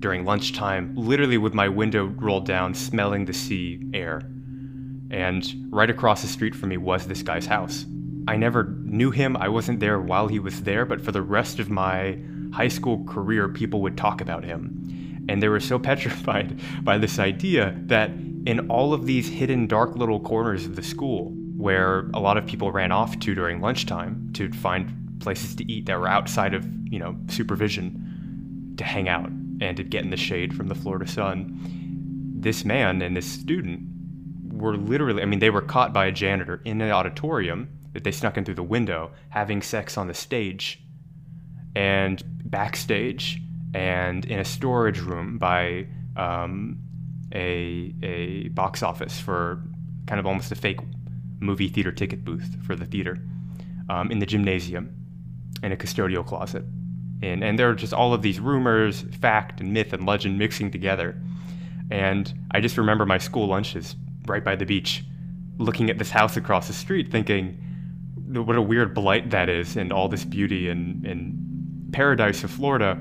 during 0.00 0.24
lunchtime, 0.24 0.94
literally 0.96 1.38
with 1.38 1.54
my 1.54 1.68
window 1.68 2.06
rolled 2.06 2.46
down, 2.46 2.74
smelling 2.74 3.24
the 3.24 3.32
sea 3.32 3.80
air. 3.94 4.22
And 5.12 5.68
right 5.70 5.90
across 5.90 6.22
the 6.22 6.28
street 6.28 6.54
from 6.54 6.70
me 6.70 6.78
was 6.78 7.06
this 7.06 7.22
guy's 7.22 7.46
house. 7.46 7.84
I 8.26 8.36
never 8.36 8.74
knew 8.84 9.10
him, 9.10 9.36
I 9.36 9.48
wasn't 9.48 9.80
there 9.80 10.00
while 10.00 10.28
he 10.28 10.38
was 10.38 10.62
there, 10.62 10.84
but 10.84 11.00
for 11.00 11.12
the 11.12 11.22
rest 11.22 11.58
of 11.58 11.70
my 11.70 12.18
high 12.52 12.68
school 12.68 13.04
career, 13.04 13.48
people 13.48 13.82
would 13.82 13.96
talk 13.96 14.20
about 14.20 14.44
him 14.44 14.82
and 15.28 15.42
they 15.42 15.48
were 15.48 15.60
so 15.60 15.78
petrified 15.90 16.60
by 16.84 16.98
this 16.98 17.18
idea 17.18 17.74
that 17.86 18.10
in 18.44 18.68
all 18.68 18.92
of 18.92 19.06
these 19.06 19.28
hidden 19.28 19.66
dark 19.66 19.96
little 19.96 20.20
corners 20.20 20.66
of 20.66 20.76
the 20.76 20.82
school 20.82 21.30
where 21.56 22.10
a 22.14 22.20
lot 22.20 22.36
of 22.36 22.46
people 22.46 22.72
ran 22.72 22.90
off 22.90 23.18
to 23.20 23.34
during 23.34 23.60
lunchtime 23.60 24.30
to 24.34 24.50
find 24.52 25.20
places 25.20 25.54
to 25.54 25.70
eat 25.70 25.86
that 25.86 25.98
were 25.98 26.08
outside 26.08 26.54
of, 26.54 26.66
you 26.90 26.98
know, 26.98 27.16
supervision 27.28 28.74
to 28.76 28.84
hang 28.84 29.08
out 29.08 29.28
and 29.60 29.76
to 29.76 29.84
get 29.84 30.02
in 30.02 30.10
the 30.10 30.16
shade 30.16 30.52
from 30.54 30.66
the 30.66 30.74
Florida 30.74 31.06
sun. 31.06 31.56
This 32.34 32.64
man 32.64 33.00
and 33.00 33.16
this 33.16 33.26
student 33.26 33.86
were 34.62 34.76
literally, 34.76 35.22
I 35.22 35.26
mean, 35.26 35.40
they 35.40 35.50
were 35.50 35.60
caught 35.60 35.92
by 35.92 36.06
a 36.06 36.12
janitor 36.12 36.62
in 36.64 36.78
the 36.78 36.90
auditorium 36.90 37.68
that 37.92 38.04
they 38.04 38.12
snuck 38.12 38.38
in 38.38 38.44
through 38.44 38.54
the 38.54 38.62
window 38.62 39.10
having 39.28 39.60
sex 39.60 39.98
on 39.98 40.06
the 40.08 40.14
stage. 40.14 40.82
And 41.74 42.22
backstage, 42.44 43.40
and 43.74 44.24
in 44.26 44.38
a 44.38 44.44
storage 44.44 45.00
room 45.00 45.38
by 45.38 45.86
um, 46.16 46.78
a, 47.34 47.94
a 48.02 48.48
box 48.48 48.82
office 48.82 49.18
for 49.18 49.62
kind 50.06 50.20
of 50.20 50.26
almost 50.26 50.52
a 50.52 50.54
fake 50.54 50.80
movie 51.40 51.68
theater 51.68 51.90
ticket 51.90 52.24
booth 52.24 52.56
for 52.66 52.76
the 52.76 52.84
theater 52.84 53.18
um, 53.88 54.10
in 54.10 54.18
the 54.18 54.26
gymnasium 54.26 54.94
in 55.62 55.72
a 55.72 55.76
custodial 55.76 56.24
closet. 56.24 56.64
And, 57.22 57.42
and 57.42 57.58
there 57.58 57.70
are 57.70 57.74
just 57.74 57.94
all 57.94 58.12
of 58.12 58.22
these 58.22 58.38
rumors, 58.38 59.02
fact 59.20 59.60
and 59.60 59.72
myth 59.72 59.92
and 59.92 60.04
legend 60.06 60.38
mixing 60.38 60.70
together. 60.70 61.16
And 61.90 62.32
I 62.50 62.60
just 62.60 62.76
remember 62.76 63.06
my 63.06 63.18
school 63.18 63.46
lunches 63.46 63.96
right 64.26 64.44
by 64.44 64.56
the 64.56 64.66
beach, 64.66 65.04
looking 65.58 65.90
at 65.90 65.98
this 65.98 66.10
house 66.10 66.36
across 66.36 66.66
the 66.66 66.72
street, 66.72 67.10
thinking, 67.10 67.58
what 68.28 68.56
a 68.56 68.62
weird 68.62 68.94
blight 68.94 69.30
that 69.30 69.48
is, 69.48 69.76
and 69.76 69.92
all 69.92 70.08
this 70.08 70.24
beauty 70.24 70.68
and, 70.68 71.04
and 71.06 71.92
paradise 71.92 72.44
of 72.44 72.50
Florida 72.50 72.98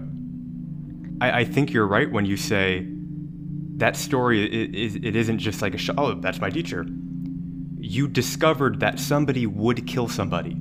I, 1.22 1.42
I 1.42 1.46
think 1.46 1.72
you're 1.72 1.88
right 1.88 2.12
when 2.12 2.26
you 2.26 2.36
say 2.36 2.86
that 3.78 3.96
story 3.96 4.44
is 4.74 4.96
it, 4.96 5.06
it 5.06 5.16
isn't 5.16 5.38
just 5.40 5.62
like 5.62 5.74
a 5.74 5.78
show. 5.78 5.94
Oh, 5.98 6.16
that's 6.16 6.42
my 6.42 6.50
teacher. 6.50 6.86
You 7.80 8.08
discovered 8.08 8.80
that 8.82 9.00
somebody 9.00 9.46
would 9.46 9.88
kill 9.88 10.10
somebody, 10.10 10.52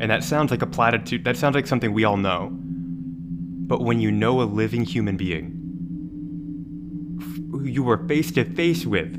and 0.00 0.10
that 0.10 0.22
sounds 0.22 0.50
like 0.50 0.62
a 0.62 0.66
platitude. 0.66 1.24
That 1.24 1.36
sounds 1.36 1.54
like 1.54 1.66
something 1.66 1.92
we 1.92 2.04
all 2.04 2.16
know. 2.16 2.50
But 2.52 3.82
when 3.82 4.00
you 4.00 4.10
know 4.10 4.40
a 4.40 4.44
living 4.44 4.84
human 4.84 5.16
being 5.16 5.56
who 7.50 7.64
you 7.64 7.82
were 7.82 8.06
face 8.06 8.30
to 8.32 8.44
face 8.44 8.86
with 8.86 9.16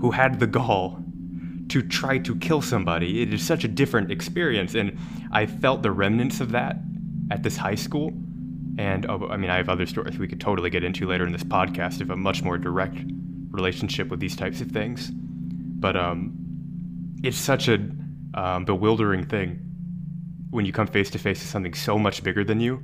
who 0.00 0.10
had 0.10 0.40
the 0.40 0.46
gall 0.46 1.02
to 1.68 1.82
try 1.82 2.18
to 2.18 2.36
kill 2.36 2.62
somebody. 2.62 3.22
It 3.22 3.32
is 3.32 3.44
such 3.44 3.64
a 3.64 3.68
different 3.68 4.10
experience, 4.10 4.74
and 4.74 4.98
I 5.32 5.46
felt 5.46 5.82
the 5.82 5.90
remnants 5.90 6.40
of 6.40 6.52
that 6.52 6.76
at 7.30 7.42
this 7.42 7.56
high 7.56 7.74
school. 7.74 8.12
And 8.78 9.06
oh, 9.08 9.28
I 9.30 9.36
mean, 9.36 9.50
I 9.50 9.56
have 9.56 9.68
other 9.68 9.86
stories 9.86 10.18
we 10.18 10.28
could 10.28 10.40
totally 10.40 10.70
get 10.70 10.84
into 10.84 11.08
later 11.08 11.26
in 11.26 11.32
this 11.32 11.42
podcast 11.42 12.00
of 12.00 12.10
a 12.10 12.16
much 12.16 12.42
more 12.42 12.58
direct 12.58 12.98
relationship 13.50 14.08
with 14.08 14.20
these 14.20 14.36
types 14.36 14.60
of 14.60 14.70
things. 14.70 15.10
But 15.12 15.96
um, 15.96 16.36
it's 17.22 17.38
such 17.38 17.68
a 17.68 17.78
um, 18.34 18.64
bewildering 18.64 19.26
thing 19.26 19.60
when 20.50 20.66
you 20.66 20.72
come 20.72 20.86
face 20.86 21.10
to 21.10 21.18
face 21.18 21.40
with 21.40 21.48
something 21.48 21.74
so 21.74 21.98
much 21.98 22.22
bigger 22.22 22.44
than 22.44 22.60
you. 22.60 22.82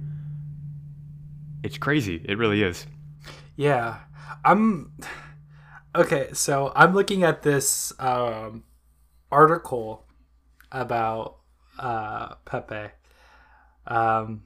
It's 1.63 1.79
crazy. 1.79 2.25
It 2.25 2.39
really 2.39 2.63
is. 2.63 2.87
Yeah, 3.57 3.99
I'm 4.45 4.93
okay. 5.95 6.29
So 6.33 6.73
I'm 6.75 6.95
looking 6.95 7.23
at 7.23 7.43
this 7.43 7.93
um, 7.99 8.65
article 9.31 10.05
about 10.71 11.39
uh, 11.79 12.35
Pepe, 12.45 12.93
um, 13.87 14.45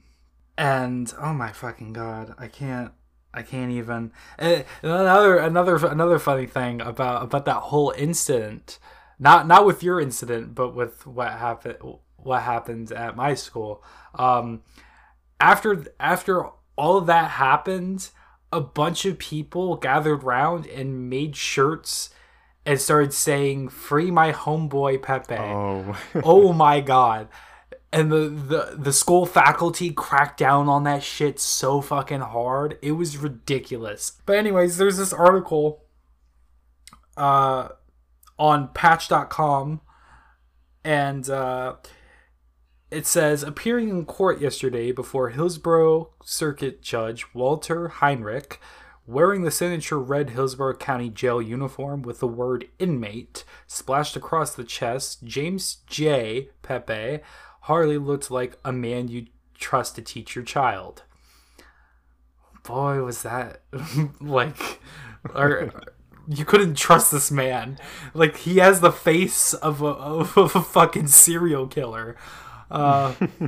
and 0.57 1.13
oh 1.19 1.33
my 1.33 1.51
fucking 1.51 1.93
god, 1.93 2.33
I 2.37 2.47
can't. 2.47 2.91
I 3.33 3.43
can't 3.43 3.71
even. 3.71 4.11
And 4.39 4.65
another 4.81 5.37
another 5.37 5.75
another 5.75 6.17
funny 6.17 6.47
thing 6.47 6.81
about 6.81 7.23
about 7.23 7.45
that 7.45 7.57
whole 7.57 7.93
incident, 7.95 8.79
not 9.19 9.45
not 9.45 9.65
with 9.65 9.83
your 9.83 10.01
incident, 10.01 10.55
but 10.55 10.73
with 10.73 11.05
what 11.05 11.31
happened 11.33 11.77
what 12.15 12.41
happened 12.41 12.91
at 12.91 13.15
my 13.15 13.33
school. 13.35 13.83
Um, 14.15 14.63
after 15.39 15.85
after 15.99 16.45
all 16.77 16.97
of 16.97 17.05
that 17.07 17.31
happened, 17.31 18.09
a 18.51 18.61
bunch 18.61 19.05
of 19.05 19.17
people 19.19 19.75
gathered 19.75 20.23
round 20.23 20.65
and 20.67 21.09
made 21.09 21.35
shirts 21.35 22.09
and 22.65 22.79
started 22.79 23.13
saying 23.13 23.69
"Free 23.69 24.11
my 24.11 24.31
homeboy 24.31 25.01
Pepe." 25.01 25.35
Oh, 25.35 25.97
oh 26.23 26.53
my 26.53 26.81
god! 26.81 27.27
And 27.91 28.11
the, 28.11 28.29
the 28.29 28.75
the 28.77 28.93
school 28.93 29.25
faculty 29.25 29.91
cracked 29.91 30.39
down 30.39 30.67
on 30.69 30.83
that 30.83 31.03
shit 31.03 31.39
so 31.39 31.81
fucking 31.81 32.21
hard. 32.21 32.77
It 32.81 32.93
was 32.93 33.17
ridiculous. 33.17 34.13
But 34.25 34.37
anyways, 34.37 34.77
there's 34.77 34.97
this 34.97 35.13
article 35.13 35.83
uh 37.15 37.69
on 38.37 38.67
patch.com 38.73 39.81
and 40.83 41.29
uh 41.29 41.75
it 42.89 43.05
says 43.05 43.43
appearing 43.43 43.89
in 43.89 44.05
court 44.05 44.39
yesterday 44.39 44.91
before 44.91 45.29
Hillsborough 45.29 46.09
Circuit 46.23 46.81
Judge 46.81 47.25
Walter 47.33 47.89
Heinrich, 47.89 48.59
wearing 49.05 49.43
the 49.43 49.51
signature 49.51 49.99
red 49.99 50.31
Hillsborough 50.31 50.77
County 50.77 51.09
Jail 51.09 51.41
uniform 51.41 52.01
with 52.01 52.19
the 52.19 52.27
word 52.27 52.67
inmate 52.79 53.43
splashed 53.65 54.15
across 54.15 54.55
the 54.55 54.63
chest, 54.63 55.23
James 55.23 55.77
J. 55.87 56.49
Pepe 56.61 57.19
hardly 57.61 57.97
looked 57.97 58.31
like 58.31 58.57
a 58.63 58.71
man 58.71 59.09
you'd 59.09 59.29
trust 59.57 59.95
to 59.95 60.01
teach 60.01 60.35
your 60.35 60.45
child. 60.45 61.03
Boy, 62.63 63.01
was 63.03 63.23
that 63.23 63.61
like, 64.21 64.81
or 65.33 65.71
you 66.27 66.45
couldn't 66.45 66.75
trust 66.75 67.11
this 67.11 67.31
man. 67.31 67.77
Like 68.13 68.37
he 68.37 68.57
has 68.57 68.81
the 68.81 68.91
face 68.91 69.53
of 69.53 69.81
a, 69.81 69.87
of 69.87 70.37
a 70.37 70.47
fucking 70.47 71.07
serial 71.07 71.67
killer. 71.67 72.15
Uh, 72.69 73.13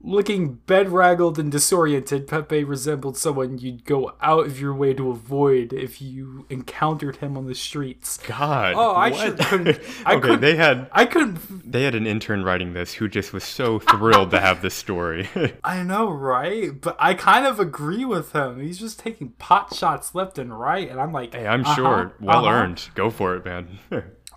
looking 0.00 0.60
bedraggled 0.66 1.38
and 1.38 1.50
disoriented, 1.50 2.26
Pepe 2.26 2.64
resembled 2.64 3.16
someone 3.16 3.58
you'd 3.58 3.84
go 3.84 4.14
out 4.20 4.46
of 4.46 4.60
your 4.60 4.74
way 4.74 4.94
to 4.94 5.10
avoid 5.10 5.72
if 5.72 6.00
you 6.00 6.46
encountered 6.48 7.16
him 7.16 7.36
on 7.36 7.46
the 7.46 7.54
streets. 7.54 8.18
God! 8.18 8.74
Oh, 8.76 8.94
I 8.94 9.10
should 9.10 9.38
couldn't. 9.38 9.80
I 10.06 10.14
okay, 10.14 10.20
couldn't, 10.20 10.40
they 10.40 10.56
had 10.56 10.88
I 10.92 11.04
couldn't. 11.04 11.70
they 11.70 11.82
had 11.82 11.94
an 11.94 12.06
intern 12.06 12.44
writing 12.44 12.72
this 12.74 12.94
who 12.94 13.08
just 13.08 13.32
was 13.32 13.44
so 13.44 13.78
thrilled 13.78 14.30
to 14.30 14.40
have 14.40 14.62
this 14.62 14.74
story. 14.74 15.28
I 15.64 15.82
know, 15.82 16.10
right? 16.10 16.80
But 16.80 16.96
I 16.98 17.14
kind 17.14 17.46
of 17.46 17.58
agree 17.58 18.04
with 18.04 18.32
him. 18.32 18.60
He's 18.60 18.78
just 18.78 18.98
taking 18.98 19.30
pot 19.32 19.74
shots 19.74 20.14
left 20.14 20.38
and 20.38 20.58
right, 20.58 20.88
and 20.88 21.00
I'm 21.00 21.12
like, 21.12 21.34
hey, 21.34 21.46
I'm 21.46 21.62
uh-huh, 21.62 21.74
sure, 21.74 22.12
well 22.20 22.46
uh-huh. 22.46 22.54
earned. 22.54 22.88
Go 22.94 23.10
for 23.10 23.36
it, 23.36 23.44
man. 23.44 23.78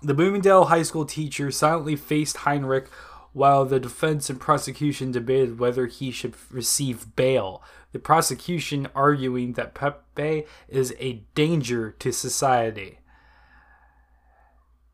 The 0.04 0.14
Bloomingdale 0.14 0.64
High 0.64 0.82
School 0.82 1.04
teacher 1.04 1.52
silently 1.52 1.94
faced 1.94 2.38
Heinrich 2.38 2.88
while 3.32 3.64
the 3.64 3.80
defense 3.80 4.28
and 4.28 4.40
prosecution 4.40 5.10
debated 5.10 5.58
whether 5.58 5.86
he 5.86 6.10
should 6.10 6.34
receive 6.50 7.16
bail. 7.16 7.62
The 7.92 7.98
prosecution 7.98 8.88
arguing 8.94 9.54
that 9.54 9.74
Pepe 9.74 10.44
is 10.68 10.94
a 10.98 11.22
danger 11.34 11.90
to 11.98 12.12
society. 12.12 12.98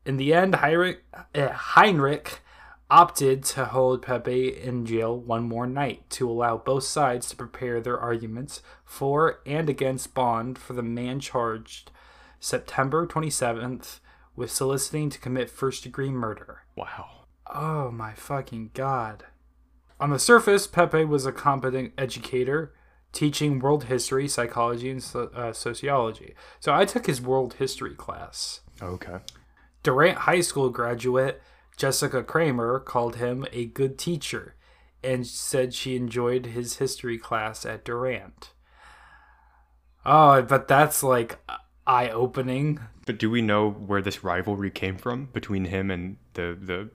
In 0.04 0.16
the 0.16 0.32
end, 0.32 0.56
Heinrich, 0.56 1.04
uh, 1.34 1.48
Heinrich 1.48 2.40
opted 2.90 3.44
to 3.44 3.66
hold 3.66 4.02
Pepe 4.02 4.48
in 4.48 4.86
jail 4.86 5.16
one 5.16 5.42
more 5.42 5.66
night 5.66 6.08
to 6.10 6.30
allow 6.30 6.56
both 6.56 6.84
sides 6.84 7.28
to 7.28 7.36
prepare 7.36 7.80
their 7.80 7.98
arguments 7.98 8.62
for 8.84 9.40
and 9.44 9.68
against 9.68 10.14
bond 10.14 10.56
for 10.56 10.72
the 10.72 10.82
man 10.82 11.20
charged 11.20 11.90
September 12.40 13.06
27th 13.06 14.00
with 14.34 14.50
soliciting 14.50 15.10
to 15.10 15.18
commit 15.18 15.50
first 15.50 15.82
degree 15.82 16.10
murder. 16.10 16.62
wow. 16.76 17.17
Oh 17.52 17.90
my 17.90 18.14
fucking 18.14 18.70
god. 18.74 19.24
On 20.00 20.10
the 20.10 20.18
surface, 20.18 20.66
Pepe 20.66 21.04
was 21.04 21.26
a 21.26 21.32
competent 21.32 21.92
educator 21.98 22.74
teaching 23.12 23.58
world 23.58 23.84
history, 23.84 24.28
psychology, 24.28 24.90
and 24.90 25.04
uh, 25.14 25.52
sociology. 25.52 26.34
So 26.60 26.74
I 26.74 26.84
took 26.84 27.06
his 27.06 27.20
world 27.20 27.54
history 27.54 27.94
class. 27.94 28.60
Okay. 28.80 29.18
Durant 29.82 30.18
High 30.18 30.42
School 30.42 30.70
graduate 30.70 31.42
Jessica 31.76 32.22
Kramer 32.22 32.80
called 32.80 33.16
him 33.16 33.46
a 33.52 33.66
good 33.66 33.98
teacher 33.98 34.56
and 35.02 35.26
said 35.26 35.72
she 35.72 35.96
enjoyed 35.96 36.46
his 36.46 36.76
history 36.76 37.18
class 37.18 37.64
at 37.64 37.84
Durant. 37.84 38.52
Oh, 40.04 40.42
but 40.42 40.66
that's 40.68 41.02
like 41.02 41.38
eye 41.86 42.10
opening. 42.10 42.80
But 43.06 43.18
do 43.18 43.30
we 43.30 43.42
know 43.42 43.70
where 43.70 44.02
this 44.02 44.24
rivalry 44.24 44.70
came 44.70 44.96
from 44.96 45.26
between 45.26 45.66
him 45.66 45.90
and 45.90 46.16
the 46.34 46.58
the 46.60 46.90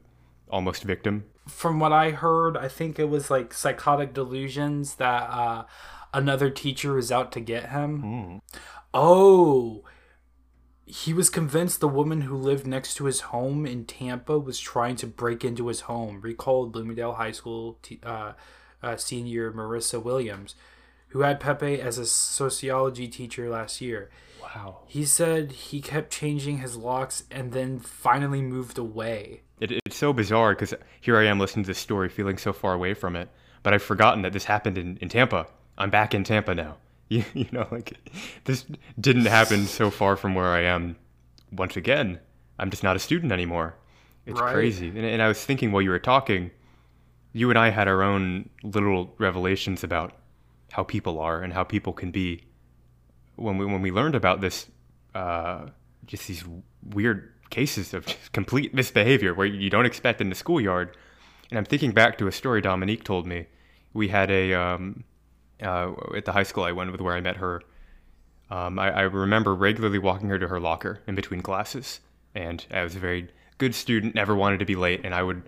almost 0.53 0.83
victim? 0.83 1.25
From 1.47 1.79
what 1.79 1.91
I 1.91 2.11
heard, 2.11 2.55
I 2.55 2.67
think 2.67 2.99
it 2.99 3.09
was 3.09 3.29
like 3.31 3.53
psychotic 3.53 4.13
delusions 4.13 4.95
that 4.95 5.23
uh, 5.23 5.65
another 6.13 6.49
teacher 6.49 6.93
was 6.93 7.11
out 7.11 7.31
to 7.33 7.39
get 7.41 7.71
him. 7.71 8.41
Oh, 8.93 9.83
he 10.85 11.11
was 11.13 11.29
convinced 11.29 11.79
the 11.79 11.87
woman 11.87 12.21
who 12.21 12.35
lived 12.37 12.67
next 12.67 12.95
to 12.95 13.05
his 13.05 13.21
home 13.21 13.65
in 13.65 13.85
Tampa 13.85 14.37
was 14.37 14.59
trying 14.59 14.95
to 14.97 15.07
break 15.07 15.43
into 15.43 15.67
his 15.67 15.81
home. 15.81 16.21
Recalled 16.21 16.71
Bloomingdale 16.71 17.13
High 17.13 17.31
School 17.31 17.79
t- 17.81 17.99
uh, 18.03 18.33
uh, 18.83 18.95
senior 18.97 19.51
Marissa 19.51 20.01
Williams, 20.01 20.55
who 21.09 21.21
had 21.21 21.39
Pepe 21.39 21.81
as 21.81 21.97
a 21.97 22.05
sociology 22.05 23.07
teacher 23.07 23.49
last 23.49 23.81
year. 23.81 24.09
Wow. 24.43 24.79
He 24.87 25.05
said 25.05 25.51
he 25.53 25.81
kept 25.81 26.11
changing 26.11 26.57
his 26.59 26.75
locks 26.75 27.23
and 27.31 27.51
then 27.53 27.79
finally 27.79 28.41
moved 28.41 28.77
away. 28.77 29.41
It, 29.59 29.71
it's 29.85 29.95
so 29.95 30.11
bizarre 30.13 30.53
because 30.53 30.73
here 30.99 31.17
I 31.17 31.25
am 31.25 31.39
listening 31.39 31.63
to 31.63 31.69
this 31.69 31.79
story, 31.79 32.09
feeling 32.09 32.37
so 32.37 32.51
far 32.53 32.73
away 32.73 32.93
from 32.93 33.15
it, 33.15 33.29
but 33.63 33.73
I've 33.73 33.81
forgotten 33.83 34.21
that 34.23 34.33
this 34.33 34.43
happened 34.45 34.77
in, 34.77 34.97
in 34.97 35.09
Tampa. 35.09 35.47
I'm 35.77 35.89
back 35.89 36.13
in 36.13 36.23
Tampa 36.23 36.53
now. 36.55 36.77
You, 37.09 37.23
you 37.33 37.45
know, 37.51 37.67
like 37.69 37.93
this 38.45 38.65
didn't 38.99 39.25
happen 39.25 39.65
so 39.65 39.91
far 39.91 40.15
from 40.15 40.33
where 40.33 40.47
I 40.47 40.61
am. 40.61 40.95
Once 41.51 41.77
again, 41.77 42.19
I'm 42.57 42.71
just 42.71 42.81
not 42.81 42.95
a 42.95 42.99
student 42.99 43.31
anymore. 43.31 43.75
It's 44.25 44.39
Right. 44.39 44.53
crazy. 44.53 44.87
And, 44.87 44.99
and 45.05 45.21
I 45.21 45.27
was 45.27 45.43
thinking 45.45 45.71
while 45.71 45.81
you 45.83 45.91
were 45.91 45.99
talking, 45.99 46.49
you 47.33 47.49
and 47.51 47.59
I 47.59 47.69
had 47.69 47.87
our 47.87 48.01
own 48.01 48.49
little 48.63 49.13
revelations 49.19 49.83
about 49.83 50.13
how 50.71 50.81
people 50.83 51.19
are 51.19 51.41
and 51.43 51.53
how 51.53 51.63
people 51.63 51.93
can 51.93 52.09
be. 52.09 52.45
When 53.35 53.57
we 53.57 53.65
when 53.65 53.81
we 53.81 53.91
learned 53.91 54.15
about 54.15 54.41
this, 54.41 54.67
uh, 55.15 55.67
just 56.05 56.27
these 56.27 56.43
weird 56.83 57.33
cases 57.49 57.93
of 57.93 58.05
complete 58.31 58.73
misbehavior 58.73 59.33
where 59.33 59.47
you 59.47 59.69
don't 59.69 59.85
expect 59.85 60.21
in 60.21 60.29
the 60.29 60.35
schoolyard. 60.35 60.95
And 61.49 61.57
I'm 61.57 61.65
thinking 61.65 61.91
back 61.91 62.17
to 62.17 62.27
a 62.27 62.31
story 62.31 62.61
Dominique 62.61 63.03
told 63.03 63.27
me. 63.27 63.47
We 63.93 64.07
had 64.07 64.31
a 64.31 64.53
um, 64.53 65.03
uh, 65.61 65.93
at 66.15 66.25
the 66.25 66.31
high 66.31 66.43
school 66.43 66.63
I 66.63 66.71
went 66.71 66.91
with 66.91 67.01
where 67.01 67.15
I 67.15 67.21
met 67.21 67.37
her. 67.37 67.61
Um, 68.49 68.77
I, 68.79 68.91
I 68.91 69.01
remember 69.01 69.55
regularly 69.55 69.99
walking 69.99 70.29
her 70.29 70.39
to 70.39 70.47
her 70.47 70.59
locker 70.59 71.01
in 71.07 71.15
between 71.15 71.41
classes, 71.41 71.99
and 72.35 72.65
I 72.71 72.83
was 72.83 72.95
a 72.95 72.99
very 72.99 73.29
good 73.57 73.73
student, 73.73 74.15
never 74.15 74.35
wanted 74.35 74.59
to 74.59 74.65
be 74.65 74.75
late, 74.75 75.01
and 75.03 75.13
I 75.13 75.23
would 75.23 75.43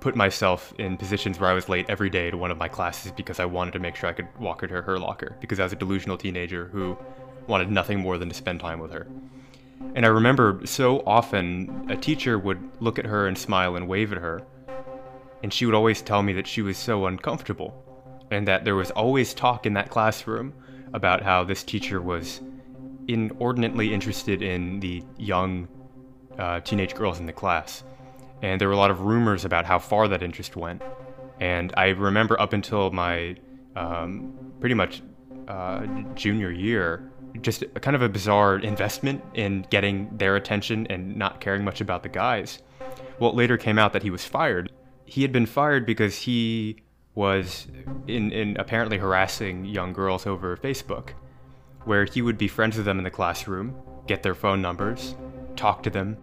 put 0.00 0.14
myself 0.14 0.72
in 0.78 0.96
positions 0.96 1.38
where 1.38 1.50
I 1.50 1.54
was 1.54 1.68
late 1.68 1.86
every 1.88 2.10
day 2.10 2.30
to 2.30 2.36
one 2.36 2.50
of 2.50 2.58
my 2.58 2.68
classes 2.68 3.12
because 3.12 3.40
I 3.40 3.44
wanted 3.44 3.72
to 3.72 3.78
make 3.78 3.96
sure 3.96 4.08
I 4.08 4.12
could 4.12 4.28
walk 4.38 4.60
her 4.60 4.66
to 4.68 4.82
her 4.82 4.98
locker 4.98 5.36
because 5.40 5.58
I 5.60 5.64
was 5.64 5.72
a 5.72 5.76
delusional 5.76 6.16
teenager 6.16 6.66
who 6.68 6.96
wanted 7.46 7.70
nothing 7.70 7.98
more 7.98 8.18
than 8.18 8.28
to 8.28 8.34
spend 8.34 8.60
time 8.60 8.78
with 8.78 8.92
her. 8.92 9.06
And 9.94 10.04
I 10.04 10.08
remember 10.08 10.60
so 10.64 11.02
often 11.06 11.86
a 11.88 11.96
teacher 11.96 12.38
would 12.38 12.60
look 12.80 12.98
at 12.98 13.06
her 13.06 13.26
and 13.26 13.36
smile 13.36 13.76
and 13.76 13.88
wave 13.88 14.12
at 14.12 14.18
her, 14.18 14.42
and 15.42 15.52
she 15.52 15.66
would 15.66 15.74
always 15.74 16.02
tell 16.02 16.22
me 16.22 16.32
that 16.34 16.46
she 16.46 16.62
was 16.62 16.76
so 16.76 17.06
uncomfortable 17.06 17.84
and 18.30 18.46
that 18.46 18.64
there 18.64 18.74
was 18.74 18.90
always 18.90 19.32
talk 19.32 19.66
in 19.66 19.74
that 19.74 19.90
classroom 19.90 20.52
about 20.92 21.22
how 21.22 21.44
this 21.44 21.62
teacher 21.62 22.00
was 22.00 22.40
inordinately 23.06 23.92
interested 23.92 24.42
in 24.42 24.80
the 24.80 25.02
young 25.16 25.66
uh, 26.38 26.60
teenage 26.60 26.94
girls 26.94 27.18
in 27.18 27.26
the 27.26 27.32
class. 27.32 27.82
And 28.42 28.60
there 28.60 28.68
were 28.68 28.74
a 28.74 28.78
lot 28.78 28.90
of 28.90 29.00
rumors 29.00 29.44
about 29.44 29.64
how 29.64 29.78
far 29.78 30.08
that 30.08 30.22
interest 30.22 30.56
went. 30.56 30.82
And 31.40 31.72
I 31.76 31.88
remember 31.88 32.40
up 32.40 32.52
until 32.52 32.90
my 32.90 33.36
um, 33.76 34.32
pretty 34.60 34.74
much 34.74 35.02
uh, 35.46 35.86
junior 36.14 36.50
year, 36.50 37.10
just 37.40 37.64
kind 37.80 37.94
of 37.94 38.02
a 38.02 38.08
bizarre 38.08 38.58
investment 38.58 39.22
in 39.34 39.66
getting 39.70 40.08
their 40.16 40.36
attention 40.36 40.86
and 40.88 41.16
not 41.16 41.40
caring 41.40 41.64
much 41.64 41.80
about 41.80 42.02
the 42.02 42.08
guys. 42.08 42.60
Well, 43.18 43.30
it 43.30 43.36
later 43.36 43.56
came 43.56 43.78
out 43.78 43.92
that 43.92 44.02
he 44.02 44.10
was 44.10 44.24
fired. 44.24 44.72
He 45.04 45.22
had 45.22 45.32
been 45.32 45.46
fired 45.46 45.86
because 45.86 46.16
he 46.16 46.76
was 47.14 47.66
in, 48.06 48.30
in 48.30 48.56
apparently 48.58 48.98
harassing 48.98 49.64
young 49.64 49.92
girls 49.92 50.26
over 50.26 50.56
Facebook, 50.56 51.10
where 51.84 52.04
he 52.04 52.22
would 52.22 52.38
be 52.38 52.46
friends 52.48 52.76
with 52.76 52.86
them 52.86 52.98
in 52.98 53.04
the 53.04 53.10
classroom, 53.10 53.74
get 54.06 54.22
their 54.22 54.34
phone 54.34 54.62
numbers, 54.62 55.16
talk 55.56 55.82
to 55.82 55.90
them, 55.90 56.16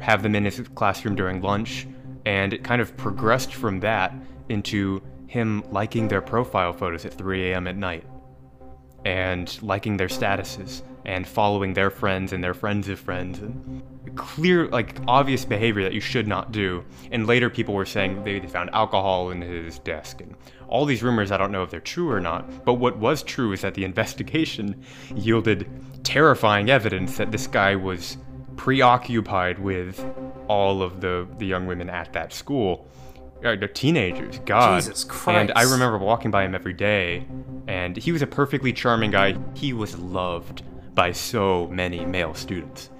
have 0.00 0.22
them 0.22 0.34
in 0.34 0.44
his 0.44 0.60
classroom 0.74 1.14
during 1.14 1.40
lunch, 1.40 1.86
and 2.24 2.52
it 2.52 2.64
kind 2.64 2.80
of 2.80 2.96
progressed 2.96 3.54
from 3.54 3.80
that 3.80 4.14
into 4.48 5.02
him 5.26 5.62
liking 5.70 6.08
their 6.08 6.22
profile 6.22 6.72
photos 6.72 7.04
at 7.04 7.12
3 7.14 7.50
a.m. 7.50 7.66
at 7.66 7.76
night 7.76 8.04
and 9.04 9.60
liking 9.62 9.96
their 9.96 10.08
statuses 10.08 10.82
and 11.04 11.26
following 11.26 11.72
their 11.74 11.90
friends 11.90 12.32
and 12.32 12.42
their 12.42 12.54
friends 12.54 12.88
of 12.88 12.98
friends 12.98 13.38
and 13.38 13.82
clear 14.16 14.68
like 14.68 14.96
obvious 15.06 15.44
behavior 15.44 15.82
that 15.82 15.92
you 15.92 16.00
should 16.00 16.26
not 16.26 16.50
do 16.50 16.84
and 17.12 17.26
later 17.26 17.48
people 17.48 17.74
were 17.74 17.86
saying 17.86 18.22
they 18.24 18.40
found 18.40 18.68
alcohol 18.70 19.30
in 19.30 19.40
his 19.40 19.78
desk 19.80 20.20
and 20.20 20.34
all 20.66 20.84
these 20.84 21.02
rumors 21.02 21.30
i 21.30 21.36
don't 21.36 21.52
know 21.52 21.62
if 21.62 21.70
they're 21.70 21.80
true 21.80 22.10
or 22.10 22.20
not 22.20 22.64
but 22.64 22.74
what 22.74 22.98
was 22.98 23.22
true 23.22 23.52
is 23.52 23.60
that 23.60 23.74
the 23.74 23.84
investigation 23.92 24.82
yielded 25.14 25.68
terrifying 26.04 26.68
evidence 26.70 27.16
that 27.16 27.30
this 27.30 27.46
guy 27.46 27.76
was 27.76 28.16
preoccupied 28.58 29.58
with 29.58 30.04
all 30.48 30.82
of 30.82 31.00
the, 31.00 31.26
the 31.38 31.46
young 31.46 31.66
women 31.66 31.88
at 31.88 32.12
that 32.12 32.32
school 32.32 32.86
uh, 33.44 33.56
the 33.56 33.68
teenagers. 33.68 34.40
God. 34.44 34.80
Jesus 34.82 35.04
Christ. 35.04 35.50
And 35.50 35.52
I 35.56 35.62
remember 35.62 35.98
walking 35.98 36.30
by 36.30 36.44
him 36.44 36.54
every 36.54 36.72
day, 36.72 37.26
and 37.68 37.96
he 37.96 38.12
was 38.12 38.22
a 38.22 38.26
perfectly 38.26 38.72
charming 38.72 39.12
guy. 39.12 39.36
He 39.54 39.72
was 39.72 39.96
loved 39.98 40.62
by 40.94 41.12
so 41.12 41.68
many 41.68 42.04
male 42.04 42.34
students. 42.34 42.90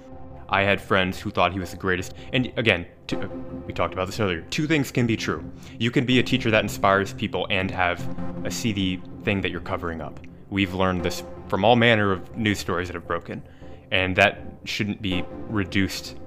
I 0.47 0.61
had 0.61 0.81
friends 0.81 1.19
who 1.19 1.29
thought 1.29 1.51
he 1.53 1.59
was 1.59 1.71
the 1.71 1.77
greatest. 1.77 2.13
And 2.33 2.51
again, 2.55 2.87
uh, 3.11 3.27
we 3.67 3.73
talked 3.73 3.93
about 3.93 4.07
this 4.07 4.19
earlier. 4.19 4.41
Two 4.49 4.65
things 4.65 4.91
can 4.91 5.05
be 5.05 5.15
true. 5.15 5.43
You 5.77 5.91
can 5.91 6.05
be 6.05 6.19
a 6.19 6.23
teacher 6.23 6.49
that 6.51 6.63
inspires 6.63 7.13
people 7.13 7.45
and 7.49 7.69
have 7.69 8.01
a 8.45 8.49
seedy 8.49 9.01
thing 9.23 9.41
that 9.41 9.51
you're 9.51 9.59
covering 9.59 10.01
up. 10.01 10.19
We've 10.49 10.73
learned 10.73 11.03
this 11.03 11.23
from 11.49 11.65
all 11.65 11.75
manner 11.75 12.11
of 12.11 12.35
news 12.35 12.59
stories 12.59 12.87
that 12.87 12.95
have 12.95 13.05
broken. 13.05 13.43
And 13.91 14.15
that 14.15 14.41
shouldn't 14.65 15.01
be 15.01 15.23
reduced 15.47 16.17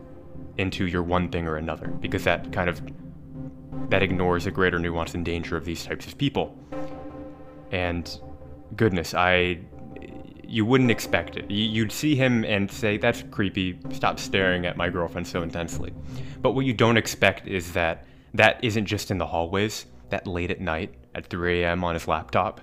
into 0.58 0.86
your 0.86 1.02
one 1.02 1.28
thing 1.28 1.46
or 1.46 1.56
another, 1.56 1.88
because 1.88 2.24
that 2.24 2.52
kind 2.52 2.68
of 2.68 2.82
that 3.88 4.02
ignores 4.02 4.44
the 4.44 4.50
greater 4.50 4.78
nuance 4.78 5.14
and 5.14 5.24
danger 5.24 5.56
of 5.56 5.64
these 5.64 5.84
types 5.84 6.06
of 6.06 6.18
people. 6.18 6.58
And 7.70 8.10
goodness, 8.76 9.14
I 9.14 9.60
you 10.44 10.66
wouldn't 10.66 10.90
expect 10.90 11.36
it. 11.36 11.50
You'd 11.50 11.92
see 11.92 12.14
him 12.14 12.44
and 12.44 12.70
say, 12.70 12.98
"That's 12.98 13.22
creepy. 13.30 13.78
Stop 13.90 14.18
staring 14.18 14.66
at 14.66 14.76
my 14.76 14.90
girlfriend 14.90 15.26
so 15.26 15.42
intensely." 15.42 15.94
But 16.42 16.52
what 16.52 16.66
you 16.66 16.74
don't 16.74 16.98
expect 16.98 17.48
is 17.48 17.72
that 17.72 18.04
that 18.34 18.62
isn't 18.62 18.86
just 18.86 19.10
in 19.10 19.18
the 19.18 19.26
hallways. 19.26 19.86
That 20.10 20.26
late 20.26 20.50
at 20.50 20.60
night 20.60 20.94
at 21.14 21.26
3 21.26 21.62
a.m. 21.62 21.84
on 21.84 21.94
his 21.94 22.06
laptop, 22.06 22.60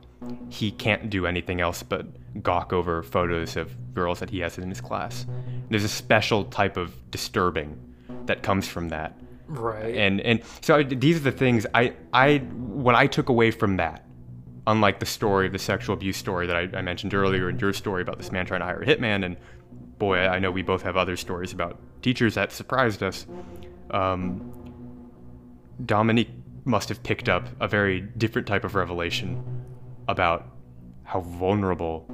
he 0.49 0.71
can't 0.71 1.09
do 1.09 1.25
anything 1.25 1.61
else 1.61 1.83
but 1.83 2.05
gawk 2.43 2.73
over 2.73 3.03
photos 3.03 3.55
of 3.55 3.75
girls 3.93 4.19
that 4.19 4.29
he 4.29 4.39
has 4.39 4.57
in 4.57 4.69
his 4.69 4.81
class. 4.81 5.25
There's 5.69 5.83
a 5.83 5.89
special 5.89 6.45
type 6.45 6.77
of 6.77 6.93
disturbing 7.11 7.77
that 8.25 8.43
comes 8.43 8.67
from 8.67 8.89
that 8.89 9.17
Right. 9.49 9.95
And 9.95 10.21
and 10.21 10.41
so 10.61 10.83
these 10.83 11.17
are 11.17 11.21
the 11.21 11.31
things 11.31 11.65
I 11.73 11.93
I 12.13 12.37
what 12.37 12.93
I 12.93 13.07
took 13.07 13.29
away 13.29 13.49
from 13.49 13.77
that, 13.77 14.05
unlike 14.67 14.99
the 14.99 15.07
story, 15.07 15.47
of 15.47 15.53
the 15.53 15.59
sexual 15.59 15.95
abuse 15.95 16.17
story 16.17 16.45
that 16.45 16.55
I, 16.55 16.69
I 16.77 16.81
mentioned 16.83 17.15
earlier, 17.15 17.49
and 17.49 17.59
your 17.59 17.73
story 17.73 18.03
about 18.03 18.19
this 18.19 18.31
man 18.31 18.45
trying 18.45 18.59
to 18.59 18.65
hire 18.65 18.81
a 18.81 18.85
hitman, 18.85 19.25
and 19.25 19.37
boy, 19.97 20.19
I 20.19 20.37
know 20.37 20.51
we 20.51 20.61
both 20.61 20.83
have 20.83 20.97
other 20.97 21.17
stories 21.17 21.51
about 21.51 21.79
teachers 22.03 22.35
that 22.35 22.51
surprised 22.51 23.01
us. 23.01 23.25
Um, 23.89 24.53
Dominique 25.83 26.29
must 26.65 26.89
have 26.89 27.01
picked 27.01 27.27
up 27.27 27.49
a 27.59 27.67
very 27.67 28.01
different 28.01 28.47
type 28.47 28.63
of 28.63 28.75
revelation 28.75 29.58
about 30.09 30.47
how 31.03 31.21
vulnerable 31.21 32.07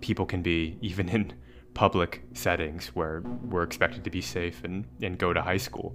people 0.00 0.24
can 0.24 0.42
be, 0.42 0.78
even 0.80 1.10
in 1.10 1.32
public 1.74 2.22
settings 2.32 2.88
where 2.88 3.22
we're 3.44 3.62
expected 3.62 4.02
to 4.04 4.10
be 4.10 4.22
safe 4.22 4.64
and, 4.64 4.86
and 5.02 5.18
go 5.18 5.32
to 5.32 5.42
high 5.42 5.58
school. 5.58 5.94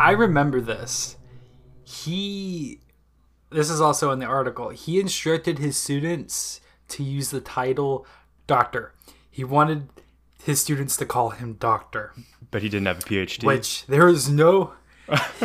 I 0.00 0.12
remember 0.12 0.60
this. 0.60 1.16
He, 1.84 2.80
this 3.50 3.68
is 3.68 3.80
also 3.80 4.10
in 4.10 4.20
the 4.20 4.26
article, 4.26 4.70
he 4.70 4.98
instructed 4.98 5.58
his 5.58 5.76
students 5.76 6.60
to 6.88 7.02
use 7.02 7.30
the 7.30 7.40
title 7.40 8.06
doctor. 8.46 8.94
He 9.30 9.44
wanted 9.44 9.88
his 10.42 10.62
students 10.62 10.96
to 10.96 11.04
call 11.04 11.30
him 11.30 11.54
doctor. 11.54 12.14
But 12.50 12.62
he 12.62 12.70
didn't 12.70 12.86
have 12.86 13.00
a 13.00 13.02
PhD. 13.02 13.44
Which 13.44 13.86
there 13.86 14.08
is 14.08 14.30
no, 14.30 14.72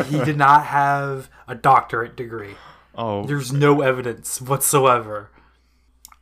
he 0.09 0.23
did 0.23 0.37
not 0.37 0.67
have 0.67 1.29
a 1.45 1.55
doctorate 1.55 2.15
degree. 2.15 2.55
Oh. 2.95 3.25
There's 3.25 3.51
no 3.51 3.81
evidence 3.81 4.41
whatsoever. 4.41 5.31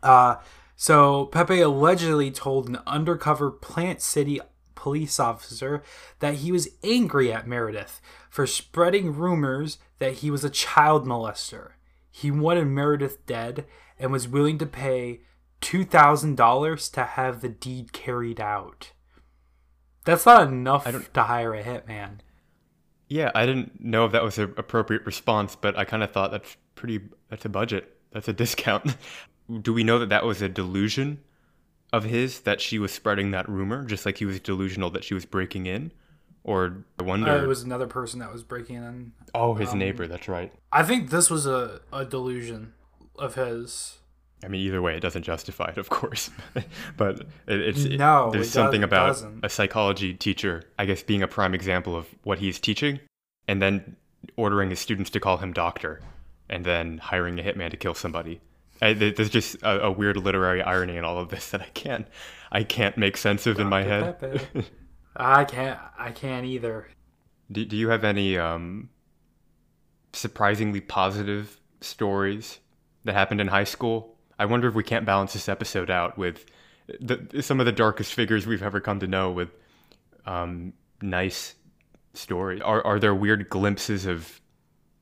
Uh, 0.01 0.36
so 0.75 1.25
Pepe 1.27 1.62
allegedly 1.62 2.31
told 2.31 2.67
an 2.67 2.79
undercover 2.88 3.51
Plant 3.51 4.01
City 4.01 4.39
police 4.73 5.19
officer 5.19 5.84
that 6.19 6.36
he 6.36 6.51
was 6.51 6.69
angry 6.84 7.31
at 7.31 7.47
Meredith 7.47 8.01
for 8.29 8.47
spreading 8.47 9.13
rumors 9.13 9.77
that 9.99 10.15
he 10.15 10.31
was 10.31 10.43
a 10.43 10.49
child 10.49 11.05
molester. 11.05 11.71
He 12.10 12.31
wanted 12.31 12.65
Meredith 12.65 13.25
dead 13.25 13.65
and 13.99 14.12
was 14.12 14.27
willing 14.27 14.57
to 14.57 14.65
pay 14.65 15.21
$2,000 15.62 16.91
to 16.93 17.03
have 17.03 17.41
the 17.41 17.49
deed 17.49 17.93
carried 17.93 18.41
out. 18.41 18.91
That's 20.03 20.25
not 20.25 20.47
enough 20.47 21.13
to 21.13 21.23
hire 21.23 21.53
a 21.53 21.63
hitman. 21.63 22.19
Yeah, 23.07 23.29
I 23.36 23.45
didn't 23.45 23.79
know 23.79 24.05
if 24.05 24.13
that 24.13 24.23
was 24.23 24.38
an 24.38 24.53
appropriate 24.57 25.05
response, 25.05 25.55
but 25.55 25.77
I 25.77 25.86
kind 25.86 26.01
of 26.01 26.12
thought 26.12 26.31
that's 26.31 26.57
pretty, 26.75 27.01
that's 27.29 27.45
a 27.45 27.49
budget. 27.49 27.95
That's 28.12 28.27
a 28.27 28.34
discount. 28.34 28.95
Do 29.62 29.73
we 29.73 29.84
know 29.84 29.99
that 29.99 30.10
that 30.10 30.25
was 30.25 30.41
a 30.41 30.49
delusion 30.49 31.19
of 31.93 32.03
his 32.03 32.41
that 32.41 32.62
she 32.62 32.79
was 32.79 32.91
spreading 32.91 33.31
that 33.31 33.49
rumor, 33.49 33.86
just 33.86 34.05
like 34.05 34.17
he 34.17 34.25
was 34.25 34.39
delusional 34.39 34.89
that 34.91 35.03
she 35.03 35.13
was 35.13 35.25
breaking 35.25 35.65
in? 35.65 35.91
Or 36.43 36.86
I 36.99 37.03
wonder. 37.03 37.31
Uh, 37.31 37.43
it 37.43 37.47
was 37.47 37.63
another 37.63 37.88
person 37.88 38.19
that 38.19 38.31
was 38.31 38.43
breaking 38.43 38.77
in. 38.77 39.12
Oh, 39.36 39.53
his 39.53 39.69
um, 39.69 39.79
neighbor. 39.79 40.07
That's 40.07 40.27
right. 40.27 40.51
I 40.71 40.84
think 40.84 41.10
this 41.10 41.29
was 41.29 41.45
a, 41.45 41.81
a 41.93 42.05
delusion 42.05 42.73
of 43.19 43.36
his. 43.36 43.99
I 44.43 44.47
mean, 44.47 44.62
either 44.62 44.81
way, 44.81 44.95
it 44.95 45.01
doesn't 45.01 45.21
justify 45.21 45.69
it, 45.69 45.77
of 45.77 45.89
course. 45.89 46.31
but 46.97 47.21
it, 47.47 47.62
it's 47.62 47.86
no. 47.86 48.29
It, 48.29 48.34
there's 48.34 48.47
it 48.47 48.51
something 48.51 48.84
about 48.84 49.23
a 49.43 49.49
psychology 49.49 50.15
teacher, 50.15 50.63
I 50.79 50.86
guess, 50.86 51.03
being 51.03 51.21
a 51.21 51.27
prime 51.27 51.53
example 51.53 51.95
of 51.95 52.07
what 52.23 52.39
he's 52.39 52.60
teaching, 52.60 52.99
and 53.47 53.62
then 53.62 53.95
ordering 54.36 54.71
his 54.71 54.79
students 54.79 55.12
to 55.12 55.19
call 55.19 55.38
him 55.38 55.53
doctor, 55.53 56.01
and 56.52 56.66
then 56.66 56.98
hiring 56.98 57.40
a 57.40 57.44
hitman 57.44 57.72
to 57.72 57.78
kill 57.78 57.94
somebody. 57.94 58.42
I, 58.82 58.94
there's 58.94 59.30
just 59.30 59.56
a, 59.62 59.86
a, 59.86 59.92
weird 59.92 60.18
literary 60.18 60.62
irony 60.62 60.98
in 60.98 61.04
all 61.04 61.20
of 61.20 61.30
this 61.30 61.52
that 61.52 61.62
I 61.62 61.70
can't, 61.74 62.08
I 62.52 62.64
can't 62.64 62.98
make 62.98 63.16
sense 63.16 63.46
of 63.46 63.58
Dr. 63.58 63.64
in 63.64 63.70
my 63.70 63.84
head. 63.84 64.48
I 65.16 65.44
can't. 65.44 65.80
I 65.98 66.12
can't 66.12 66.46
either. 66.46 66.88
Do, 67.52 67.64
do 67.66 67.76
you 67.76 67.90
have 67.90 68.04
any 68.04 68.38
um, 68.38 68.90
surprisingly 70.14 70.82
positive 70.82 71.60
stories 71.82 72.60
that 73.04 73.14
happened 73.14 73.42
in 73.42 73.48
high 73.48 73.66
school? 73.66 74.16
I 74.40 74.46
wonder 74.46 74.68
if 74.68 74.74
we 74.74 74.84
can't 74.84 75.06
balance 75.06 75.34
this 75.34 75.48
episode 75.48 75.92
out 75.92 76.18
with 76.18 76.46
the, 77.00 77.42
some 77.42 77.60
of 77.60 77.66
the 77.68 77.72
darkest 77.72 78.14
figures 78.14 78.48
we've 78.48 78.64
ever 78.64 78.80
come 78.80 79.00
to 79.00 79.08
know 79.08 79.32
with 79.32 79.50
um, 80.26 80.74
nice 81.02 81.56
stories. 82.14 82.62
Are 82.62 82.84
are 82.86 83.00
there 83.00 83.14
weird 83.14 83.50
glimpses 83.50 84.06
of 84.06 84.40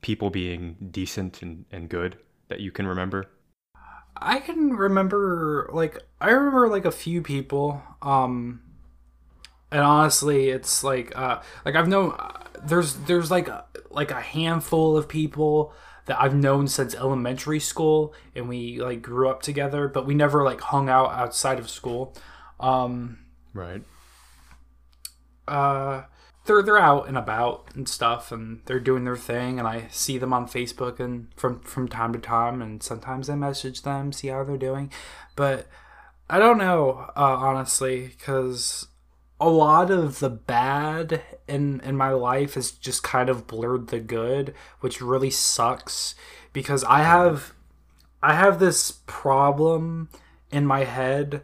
people 0.02 0.30
being 0.30 0.78
decent 0.92 1.42
and, 1.42 1.66
and 1.72 1.90
good 1.90 2.18
that 2.48 2.60
you 2.60 2.72
can 2.72 2.88
remember? 2.88 3.28
I 4.16 4.40
can 4.40 4.76
remember 4.76 5.70
like 5.72 5.98
I 6.20 6.32
remember 6.32 6.68
like 6.68 6.86
a 6.86 6.92
few 6.92 7.22
people 7.22 7.82
um 8.02 8.62
and 9.72 9.82
honestly 9.82 10.50
it's 10.50 10.84
like 10.84 11.16
uh 11.18 11.42
like 11.66 11.76
i've 11.76 11.88
known 11.88 12.16
uh, 12.18 12.32
there's 12.64 12.96
there's 12.96 13.32
like 13.32 13.48
a, 13.48 13.66
like 13.90 14.12
a 14.12 14.20
handful 14.20 14.98
of 14.98 15.08
people 15.08 15.74
that 16.06 16.20
i've 16.20 16.36
known 16.36 16.68
since 16.68 16.96
elementary 16.96 17.60
school 17.60 18.14
and 18.36 18.50
we 18.50 18.82
like 18.82 19.02
grew 19.02 19.30
up 19.30 19.42
together 19.42 19.88
but 19.88 20.06
we 20.06 20.14
never 20.14 20.44
like 20.44 20.62
hung 20.62 20.90
out 20.90 21.12
outside 21.12 21.60
of 21.60 21.70
school 21.70 22.16
um 22.60 23.20
right 23.54 23.84
uh 25.48 26.04
they're 26.46 26.64
they're 26.64 26.78
out 26.78 27.08
and 27.08 27.18
about 27.18 27.68
and 27.76 27.88
stuff 27.88 28.32
and 28.32 28.62
they're 28.66 28.80
doing 28.80 29.06
their 29.06 29.18
thing 29.18 29.60
and 29.60 29.68
i 29.68 29.88
see 29.90 30.18
them 30.18 30.34
on 30.34 30.48
facebook 30.48 31.00
and 31.00 31.28
from 31.36 31.60
from 31.60 31.88
time 31.88 32.12
to 32.12 32.20
time 32.20 32.62
and 32.62 32.82
sometimes 32.82 33.30
i 33.30 33.36
message 33.36 33.84
them 33.84 34.12
see 34.12 34.28
how 34.28 34.44
they're 34.44 34.58
doing. 34.58 34.92
But 35.36 35.68
I 36.30 36.40
don't 36.40 36.58
know, 36.58 37.10
uh, 37.16 37.38
honestly, 37.38 38.08
because 38.08 38.88
a 39.40 39.50
lot 39.50 39.90
of 39.90 40.20
the 40.20 40.30
bad 40.30 41.22
in 41.48 41.80
in 41.82 41.96
my 41.96 42.12
life 42.12 42.56
has 42.56 42.72
just 42.72 43.04
kind 43.04 43.30
of 43.30 43.48
blurred 43.48 43.88
the 43.88 44.00
good, 44.00 44.54
which 44.82 45.02
really 45.02 45.32
sucks 45.32 46.16
because 46.54 46.84
I 46.84 47.04
have 47.04 47.54
I 48.22 48.34
have 48.34 48.60
this 48.60 48.92
problem 49.08 50.10
in 50.52 50.66
my 50.66 50.84
head 50.84 51.42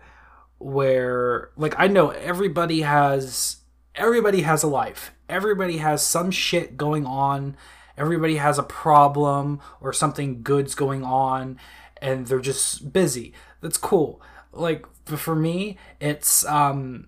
where 0.58 1.50
like 1.56 1.76
I 1.78 1.88
know 1.88 2.10
everybody 2.10 2.82
has 2.82 3.58
everybody 3.96 4.42
has 4.42 4.64
a 4.64 4.68
life. 4.68 5.12
Everybody 5.28 5.78
has 5.78 6.06
some 6.06 6.32
shit 6.32 6.78
going 6.78 7.06
on. 7.06 7.58
Everybody 7.98 8.38
has 8.38 8.58
a 8.58 8.64
problem 8.64 9.62
or 9.82 9.94
something 9.94 10.44
good's 10.44 10.76
going 10.76 11.04
on 11.04 11.60
and 12.02 12.28
they're 12.28 12.40
just 12.40 12.92
busy. 12.92 13.34
That's 13.62 13.78
cool. 13.78 14.22
Like 14.52 14.86
for 15.06 15.36
me, 15.36 15.78
it's 16.00 16.46
um 16.46 17.08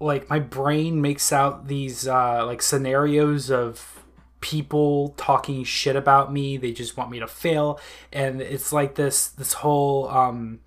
like 0.00 0.28
my 0.28 0.40
brain 0.40 1.00
makes 1.00 1.32
out 1.32 1.68
these 1.68 2.06
uh 2.06 2.44
like 2.44 2.62
scenarios 2.62 3.50
of 3.50 4.04
people 4.40 5.10
talking 5.16 5.64
shit 5.64 5.96
about 5.96 6.32
me. 6.32 6.56
They 6.56 6.72
just 6.72 6.96
want 6.96 7.10
me 7.10 7.20
to 7.20 7.28
fail 7.28 7.80
and 8.12 8.42
it's 8.42 8.72
like 8.72 8.96
this 8.96 9.28
this 9.28 9.54
whole 9.54 10.08
um 10.08 10.60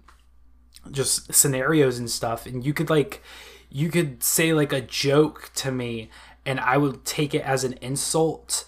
just 0.90 1.34
scenarios 1.34 2.00
and 2.00 2.10
stuff 2.10 2.46
and 2.46 2.66
you 2.66 2.74
could 2.74 2.90
like 2.90 3.22
you 3.70 3.90
could 3.90 4.24
say 4.24 4.54
like 4.54 4.74
a 4.74 4.82
joke 4.82 5.52
to 5.56 5.72
me 5.72 6.10
and 6.46 6.60
I 6.60 6.78
would 6.78 7.06
take 7.06 7.34
it 7.34 7.42
as 7.42 7.64
an 7.64 7.74
insult 7.82 8.66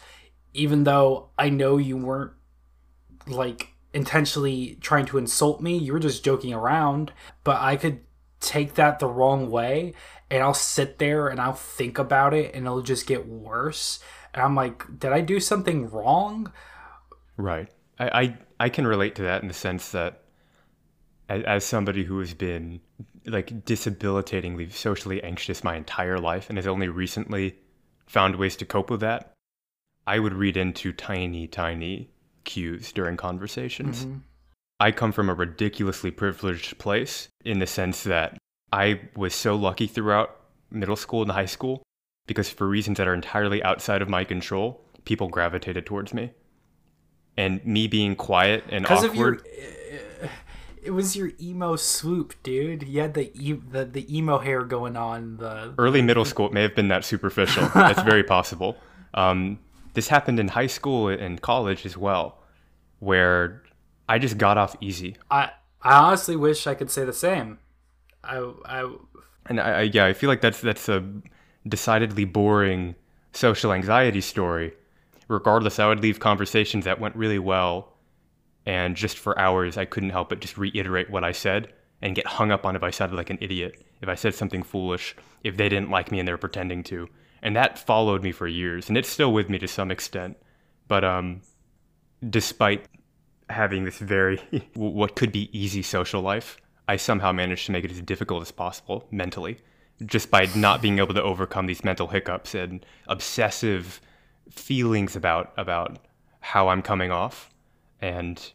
even 0.53 0.83
though 0.83 1.29
I 1.37 1.49
know 1.49 1.77
you 1.77 1.97
weren't 1.97 2.33
like 3.27 3.69
intentionally 3.93 4.77
trying 4.81 5.05
to 5.07 5.17
insult 5.17 5.61
me. 5.61 5.77
You 5.77 5.93
were 5.93 5.99
just 5.99 6.23
joking 6.23 6.53
around. 6.53 7.11
But 7.43 7.61
I 7.61 7.75
could 7.75 8.01
take 8.39 8.75
that 8.75 8.99
the 8.99 9.07
wrong 9.07 9.49
way 9.49 9.93
and 10.29 10.43
I'll 10.43 10.53
sit 10.53 10.99
there 10.99 11.27
and 11.27 11.39
I'll 11.39 11.53
think 11.53 11.97
about 11.97 12.33
it 12.33 12.53
and 12.53 12.65
it'll 12.65 12.81
just 12.81 13.07
get 13.07 13.27
worse. 13.27 13.99
And 14.33 14.43
I'm 14.43 14.55
like 14.55 14.99
did 14.99 15.11
I 15.11 15.21
do 15.21 15.39
something 15.39 15.89
wrong? 15.89 16.51
Right. 17.37 17.69
I 17.97 18.21
I, 18.21 18.37
I 18.59 18.69
can 18.69 18.87
relate 18.87 19.15
to 19.15 19.23
that 19.23 19.41
in 19.41 19.47
the 19.47 19.53
sense 19.53 19.91
that 19.91 20.23
as, 21.27 21.43
as 21.43 21.65
somebody 21.65 22.03
who 22.03 22.19
has 22.19 22.33
been 22.33 22.79
like 23.25 23.65
disabilitatingly 23.65 24.71
socially 24.71 25.21
anxious 25.23 25.63
my 25.63 25.75
entire 25.75 26.19
life 26.19 26.49
and 26.49 26.57
has 26.57 26.67
only 26.67 26.87
recently 26.87 27.57
found 28.07 28.35
ways 28.35 28.55
to 28.57 28.65
cope 28.65 28.89
with 28.89 29.01
that, 29.01 29.33
I 30.07 30.19
would 30.19 30.33
read 30.33 30.57
into 30.57 30.91
tiny, 30.91 31.47
tiny 31.47 32.09
cues 32.43 32.91
during 32.91 33.17
conversations. 33.17 34.05
Mm-hmm. 34.05 34.17
I 34.79 34.91
come 34.91 35.11
from 35.11 35.29
a 35.29 35.33
ridiculously 35.33 36.09
privileged 36.09 36.77
place 36.77 37.27
in 37.43 37.59
the 37.59 37.67
sense 37.67 38.03
that 38.03 38.37
I 38.71 39.01
was 39.15 39.35
so 39.35 39.55
lucky 39.55 39.87
throughout 39.87 40.35
middle 40.71 40.95
school 40.95 41.21
and 41.21 41.31
high 41.31 41.45
school 41.45 41.83
because 42.27 42.49
for 42.49 42.67
reasons 42.67 42.97
that 42.97 43.07
are 43.07 43.13
entirely 43.13 43.61
outside 43.63 44.01
of 44.01 44.09
my 44.09 44.23
control, 44.23 44.81
people 45.03 45.27
gravitated 45.27 45.85
towards 45.85 46.13
me. 46.13 46.31
And 47.37 47.63
me 47.65 47.87
being 47.87 48.15
quiet 48.15 48.63
and 48.69 48.85
awkward 48.85 49.43
it 50.89 50.93
was 50.93 51.15
your 51.15 51.29
emo 51.39 51.75
swoop, 51.75 52.33
dude. 52.41 52.81
You 52.81 53.01
had 53.01 53.13
the 53.13 53.31
e- 53.39 53.53
the, 53.53 53.85
the 53.85 54.17
emo 54.17 54.39
hair 54.39 54.63
going 54.63 54.97
on. 54.97 55.37
The 55.37 55.75
early 55.77 56.01
middle 56.01 56.25
school 56.25 56.47
it 56.47 56.51
may 56.51 56.63
have 56.63 56.73
been 56.73 56.87
that 56.87 57.05
superficial. 57.05 57.69
That's 57.75 58.01
very 58.01 58.23
possible. 58.23 58.75
Um, 59.13 59.59
this 59.93 60.07
happened 60.07 60.39
in 60.39 60.47
high 60.47 60.65
school 60.65 61.07
and 61.07 61.39
college 61.39 61.85
as 61.85 61.95
well, 61.95 62.39
where 62.97 63.61
I 64.07 64.17
just 64.17 64.39
got 64.39 64.57
off 64.57 64.75
easy. 64.81 65.15
I 65.29 65.51
I 65.83 65.93
honestly 65.93 66.35
wish 66.35 66.65
I 66.65 66.73
could 66.73 66.89
say 66.89 67.05
the 67.05 67.13
same. 67.13 67.59
I 68.23 68.51
I 68.65 68.91
and 69.45 69.59
I, 69.59 69.71
I 69.71 69.81
yeah 69.81 70.05
I 70.07 70.13
feel 70.13 70.27
like 70.27 70.41
that's 70.41 70.59
that's 70.59 70.89
a 70.89 71.07
decidedly 71.67 72.25
boring 72.25 72.95
social 73.31 73.73
anxiety 73.73 74.21
story. 74.21 74.73
Regardless, 75.27 75.77
I 75.77 75.87
would 75.87 75.99
leave 75.99 76.19
conversations 76.19 76.85
that 76.85 76.99
went 76.99 77.15
really 77.15 77.37
well 77.37 77.88
and 78.69 78.95
just 78.95 79.17
for 79.17 79.37
hours 79.39 79.77
I 79.77 79.85
couldn't 79.85 80.11
help 80.11 80.29
but 80.29 80.41
just 80.41 80.55
reiterate 80.55 81.09
what 81.09 81.23
I 81.23 81.31
said 81.31 81.73
and 82.03 82.15
get 82.15 82.27
hung 82.27 82.51
up 82.51 82.67
on 82.67 82.75
if 82.75 82.83
I 82.83 82.91
sounded 82.91 83.15
like 83.15 83.31
an 83.31 83.39
idiot, 83.41 83.83
if 83.99 84.07
I 84.07 84.13
said 84.13 84.35
something 84.35 84.61
foolish, 84.61 85.15
if 85.43 85.57
they 85.57 85.69
didn't 85.69 85.89
like 85.89 86.11
me 86.11 86.19
and 86.19 86.27
they 86.27 86.31
were 86.31 86.37
pretending 86.37 86.83
to. 86.83 87.09
And 87.41 87.55
that 87.55 87.79
followed 87.79 88.21
me 88.21 88.31
for 88.31 88.47
years, 88.47 88.87
and 88.87 88.95
it's 88.95 89.09
still 89.09 89.33
with 89.33 89.49
me 89.49 89.57
to 89.57 89.67
some 89.67 89.89
extent. 89.89 90.37
But 90.87 91.03
um, 91.03 91.41
despite 92.29 92.85
having 93.49 93.85
this 93.85 93.97
very 93.97 94.37
what 94.75 95.15
could 95.15 95.31
be 95.31 95.49
easy 95.57 95.81
social 95.81 96.21
life, 96.21 96.57
I 96.87 96.97
somehow 96.97 97.31
managed 97.31 97.65
to 97.65 97.71
make 97.71 97.85
it 97.85 97.91
as 97.91 98.01
difficult 98.01 98.43
as 98.43 98.51
possible 98.51 99.07
mentally, 99.09 99.57
just 100.05 100.29
by 100.29 100.47
not 100.55 100.79
being 100.79 100.99
able 100.99 101.15
to 101.15 101.23
overcome 101.23 101.65
these 101.65 101.83
mental 101.83 102.07
hiccups 102.07 102.53
and 102.53 102.85
obsessive 103.07 103.99
feelings 104.51 105.15
about 105.15 105.53
about 105.57 105.97
how 106.39 106.67
I'm 106.67 106.83
coming 106.83 107.09
off. 107.09 107.49
And 108.01 108.51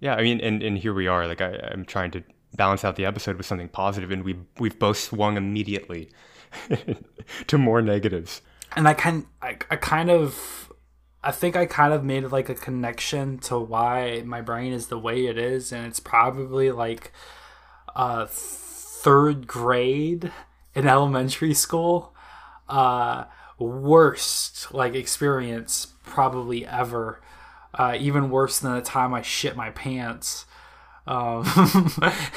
yeah, 0.00 0.14
I 0.14 0.22
mean, 0.22 0.40
and, 0.40 0.62
and 0.62 0.78
here 0.78 0.94
we 0.94 1.06
are. 1.06 1.26
Like 1.26 1.40
I, 1.40 1.70
I'm 1.70 1.84
trying 1.84 2.10
to 2.12 2.22
balance 2.56 2.84
out 2.84 2.96
the 2.96 3.04
episode 3.04 3.36
with 3.36 3.46
something 3.46 3.68
positive, 3.68 4.10
and 4.10 4.24
we 4.24 4.38
we've 4.58 4.78
both 4.78 4.98
swung 4.98 5.36
immediately 5.36 6.10
to 7.46 7.58
more 7.58 7.82
negatives. 7.82 8.42
And 8.76 8.88
I 8.88 8.94
kind 8.94 9.26
I, 9.42 9.58
I 9.70 9.76
kind 9.76 10.10
of 10.10 10.72
I 11.22 11.32
think 11.32 11.54
I 11.54 11.66
kind 11.66 11.92
of 11.92 12.02
made 12.02 12.24
like 12.24 12.48
a 12.48 12.54
connection 12.54 13.38
to 13.40 13.58
why 13.58 14.22
my 14.24 14.40
brain 14.40 14.72
is 14.72 14.88
the 14.88 14.98
way 14.98 15.26
it 15.26 15.36
is, 15.36 15.72
and 15.72 15.86
it's 15.86 16.00
probably 16.00 16.70
like 16.70 17.12
uh, 17.94 18.26
third 18.28 19.46
grade 19.46 20.32
in 20.74 20.88
elementary 20.88 21.54
school. 21.54 22.14
Uh, 22.68 23.24
worst 23.58 24.72
like 24.72 24.94
experience 24.94 25.88
probably 26.04 26.66
ever 26.66 27.20
uh, 27.74 27.96
even 27.98 28.30
worse 28.30 28.58
than 28.58 28.74
the 28.74 28.80
time 28.80 29.14
I 29.14 29.22
shit 29.22 29.56
my 29.56 29.70
pants 29.70 30.46
um, 31.06 31.44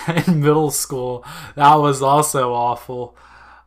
in 0.27 0.41
middle 0.41 0.71
school. 0.71 1.25
That 1.55 1.75
was 1.75 2.01
also 2.01 2.53
awful. 2.53 3.15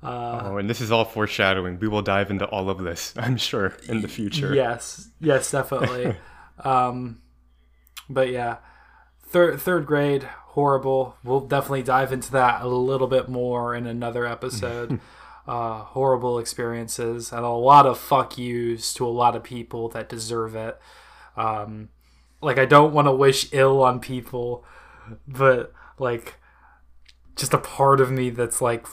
Uh, 0.03 0.41
oh, 0.45 0.57
and 0.59 0.69
this 0.69 0.81
is 0.81 0.93
all 0.93 1.05
foreshadowing. 1.05 1.79
We 1.79 1.89
will 1.89 2.03
dive 2.03 2.31
into 2.31 2.47
all 2.47 2.69
of 2.71 2.79
this, 2.79 3.15
I'm 3.17 3.37
sure, 3.37 3.77
in 3.89 4.03
the 4.03 4.09
future. 4.09 4.55
Yes, 4.55 5.09
yes, 5.21 5.51
definitely. 5.51 6.17
um, 6.65 7.23
but 8.09 8.31
yeah, 8.31 8.59
third 9.23 9.61
third 9.61 9.87
grade, 9.87 10.23
horrible. 10.23 11.17
We'll 11.25 11.41
definitely 11.41 11.83
dive 11.83 12.13
into 12.13 12.31
that 12.33 12.63
a 12.63 12.69
little 12.69 13.09
bit 13.09 13.29
more 13.29 13.75
in 13.75 13.87
another 13.87 14.27
episode. 14.27 15.01
uh, 15.47 15.79
horrible 15.85 16.41
experiences 16.41 17.33
and 17.33 17.45
a 17.45 17.51
lot 17.51 17.87
of 17.87 17.97
fuck 17.97 18.37
yous 18.37 18.93
to 18.93 19.07
a 19.07 19.09
lot 19.09 19.37
of 19.37 19.45
people 19.45 19.89
that 19.91 20.09
deserve 20.09 20.57
it. 20.57 20.77
Um, 21.37 21.89
like 22.41 22.59
I 22.59 22.65
don't 22.65 22.93
want 22.93 23.07
to 23.09 23.13
wish 23.13 23.53
ill 23.53 23.83
on 23.83 24.01
people, 24.01 24.65
but 25.27 25.73
like 25.99 26.37
just 27.35 27.53
a 27.55 27.59
part 27.59 28.01
of 28.01 28.11
me 28.11 28.31
that's 28.31 28.61
like 28.61 28.87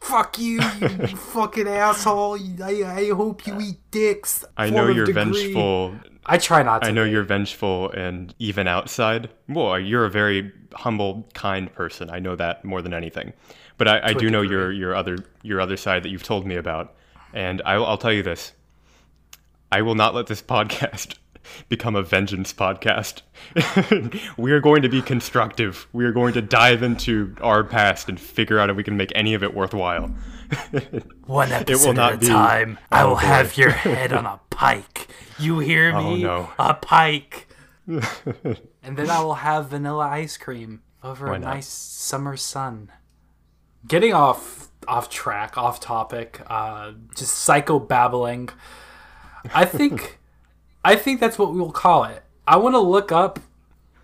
fuck 0.00 0.38
you, 0.38 0.60
you 0.80 0.88
fucking 1.16 1.68
asshole. 1.68 2.38
I, 2.62 2.82
I 2.84 3.10
hope 3.10 3.46
you 3.46 3.60
eat 3.60 3.78
dicks. 3.90 4.44
I 4.56 4.70
know 4.70 4.88
you're 4.88 5.06
degree. 5.06 5.24
vengeful. 5.24 5.94
I 6.26 6.38
try 6.38 6.62
not 6.62 6.82
to. 6.82 6.88
I 6.88 6.90
know 6.90 7.04
be. 7.04 7.10
you're 7.10 7.24
vengeful 7.24 7.90
and 7.92 8.34
even 8.38 8.68
outside. 8.68 9.30
Well, 9.48 9.78
you're 9.78 10.04
a 10.04 10.10
very 10.10 10.52
humble, 10.74 11.26
kind 11.34 11.72
person. 11.72 12.10
I 12.10 12.18
know 12.18 12.36
that 12.36 12.64
more 12.64 12.82
than 12.82 12.92
anything. 12.94 13.32
But 13.78 13.88
I, 13.88 14.08
I 14.08 14.12
do 14.12 14.28
know 14.28 14.42
your 14.42 14.72
your 14.72 14.94
other 14.94 15.18
your 15.42 15.60
other 15.60 15.76
side 15.76 16.02
that 16.02 16.08
you've 16.10 16.24
told 16.24 16.46
me 16.46 16.56
about, 16.56 16.94
and 17.32 17.62
I, 17.64 17.74
I'll 17.74 17.96
tell 17.96 18.12
you 18.12 18.24
this: 18.24 18.52
I 19.70 19.82
will 19.82 19.94
not 19.94 20.14
let 20.14 20.26
this 20.26 20.42
podcast 20.56 21.14
become 21.68 21.96
a 21.96 22.02
vengeance 22.02 22.52
podcast. 22.52 23.22
we 24.36 24.52
are 24.52 24.60
going 24.60 24.82
to 24.82 24.88
be 24.88 25.02
constructive. 25.02 25.86
We 25.92 26.04
are 26.04 26.12
going 26.12 26.34
to 26.34 26.42
dive 26.42 26.82
into 26.82 27.34
our 27.40 27.64
past 27.64 28.08
and 28.08 28.20
figure 28.20 28.58
out 28.58 28.70
if 28.70 28.76
we 28.76 28.84
can 28.84 28.96
make 28.96 29.12
any 29.14 29.34
of 29.34 29.42
it 29.42 29.54
worthwhile. 29.54 30.14
One 31.26 31.52
episode 31.52 31.98
at 31.98 32.22
a 32.22 32.26
time. 32.26 32.78
I 32.90 33.04
will 33.04 33.16
have 33.16 33.56
your 33.56 33.70
head 33.70 34.12
on 34.12 34.26
a 34.26 34.40
pike. 34.50 35.08
You 35.38 35.58
hear 35.58 35.92
oh, 35.94 36.02
me? 36.02 36.24
Oh, 36.24 36.26
no. 36.26 36.50
A 36.58 36.74
pike. 36.74 37.48
and 37.86 38.96
then 38.96 39.10
I 39.10 39.22
will 39.22 39.34
have 39.34 39.68
vanilla 39.68 40.08
ice 40.08 40.36
cream 40.36 40.82
over 41.02 41.28
Why 41.28 41.36
a 41.36 41.38
not? 41.38 41.54
nice 41.54 41.68
summer 41.68 42.36
sun. 42.36 42.90
Getting 43.86 44.12
off 44.12 44.68
off 44.86 45.10
track, 45.10 45.58
off 45.58 45.80
topic, 45.80 46.40
uh, 46.48 46.92
just 47.14 47.34
psycho 47.34 47.78
babbling. 47.78 48.48
I 49.54 49.64
think 49.64 50.17
I 50.84 50.96
think 50.96 51.20
that's 51.20 51.38
what 51.38 51.52
we'll 51.52 51.72
call 51.72 52.04
it. 52.04 52.22
I 52.46 52.56
want 52.56 52.74
to 52.74 52.80
look 52.80 53.12
up 53.12 53.40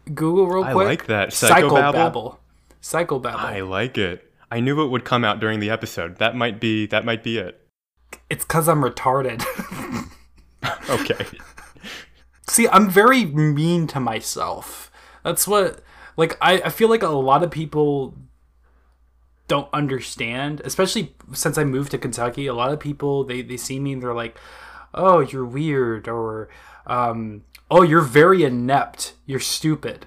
Google 0.07 0.47
real 0.47 0.65
quick. 0.65 0.87
I 0.87 0.91
like 0.91 1.07
that. 1.07 1.31
Psychobabble. 1.31 2.37
Psychobabble. 2.83 3.37
I 3.37 3.61
like 3.61 3.97
it. 3.97 4.31
I 4.51 4.61
knew 4.61 4.85
it 4.85 4.89
would 4.89 5.05
come 5.05 5.25
out 5.25 5.41
during 5.41 5.61
the 5.61 5.71
episode. 5.71 6.19
That 6.19 6.37
might 6.37 6.61
be 6.61 6.87
that 6.87 7.05
might 7.05 7.23
be 7.23 7.39
it. 7.39 7.61
It's 8.29 8.45
cuz 8.45 8.69
I'm 8.69 8.83
retarded. 8.83 9.43
okay. 10.91 11.27
See, 12.49 12.69
I'm 12.69 12.91
very 12.91 13.25
mean 13.25 13.87
to 13.89 14.01
myself. 14.01 14.91
That's 15.23 15.49
what 15.49 15.83
like 16.17 16.37
I, 16.41 16.61
I 16.61 16.69
feel 16.69 16.89
like 16.89 17.03
a 17.03 17.09
lot 17.09 17.43
of 17.43 17.51
people 17.51 18.15
don't 19.49 19.69
understand, 19.73 20.61
especially 20.65 21.15
since 21.33 21.59
I 21.59 21.65
moved 21.65 21.91
to 21.93 21.99
Kentucky. 21.99 22.47
A 22.47 22.55
lot 22.55 22.73
of 22.73 22.81
people 22.81 23.25
they 23.25 23.43
they 23.43 23.57
see 23.57 23.81
me 23.81 23.95
and 23.95 24.03
they're 24.03 24.15
like, 24.15 24.39
"Oh, 24.95 25.21
you're 25.21 25.45
weird," 25.45 26.09
or 26.09 26.49
um, 26.87 27.45
"Oh, 27.71 27.83
you're 27.83 28.01
very 28.01 28.45
inept. 28.45 29.15
You're 29.27 29.41
stupid." 29.41 30.07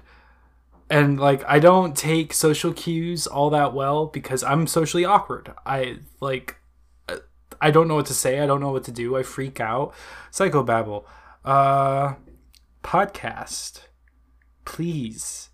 And 0.90 1.20
like 1.20 1.44
I 1.46 1.58
don't 1.58 1.96
take 1.96 2.32
social 2.32 2.72
cues 2.72 3.26
all 3.26 3.50
that 3.50 3.74
well 3.74 4.06
because 4.06 4.42
I'm 4.42 4.66
socially 4.66 5.04
awkward. 5.04 5.52
I 5.66 5.98
like 6.20 6.56
I 7.60 7.70
don't 7.70 7.88
know 7.88 7.96
what 7.96 8.06
to 8.06 8.14
say. 8.14 8.40
I 8.40 8.46
don't 8.46 8.60
know 8.60 8.72
what 8.72 8.84
to 8.84 8.92
do. 8.92 9.16
I 9.16 9.22
freak 9.22 9.60
out. 9.60 9.94
Psychobabble. 10.32 11.04
Uh 11.44 12.14
podcast. 12.82 13.82
Please. 14.64 15.50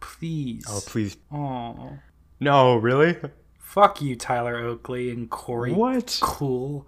Please. 0.00 0.64
Oh, 0.68 0.80
please. 0.86 1.16
Oh. 1.32 1.98
No, 2.40 2.76
really? 2.76 3.16
Fuck 3.58 4.02
you, 4.02 4.16
Tyler 4.16 4.56
Oakley 4.56 5.10
and 5.10 5.30
Corey. 5.30 5.72
What? 5.72 6.18
Cool. 6.22 6.86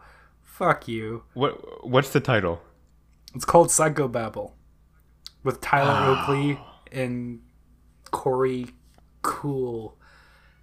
Fuck 0.57 0.89
you. 0.89 1.25
What? 1.35 1.87
What's 1.87 2.15
the 2.15 2.21
title? 2.21 2.63
It's 3.35 3.45
called 3.45 3.69
Psychobabble. 3.69 4.53
With 5.45 5.61
Tyler 5.61 5.93
ah. 5.93 6.23
Oakley 6.23 6.59
and 6.91 7.43
Korey 8.07 8.73
Kuhl. 9.21 9.99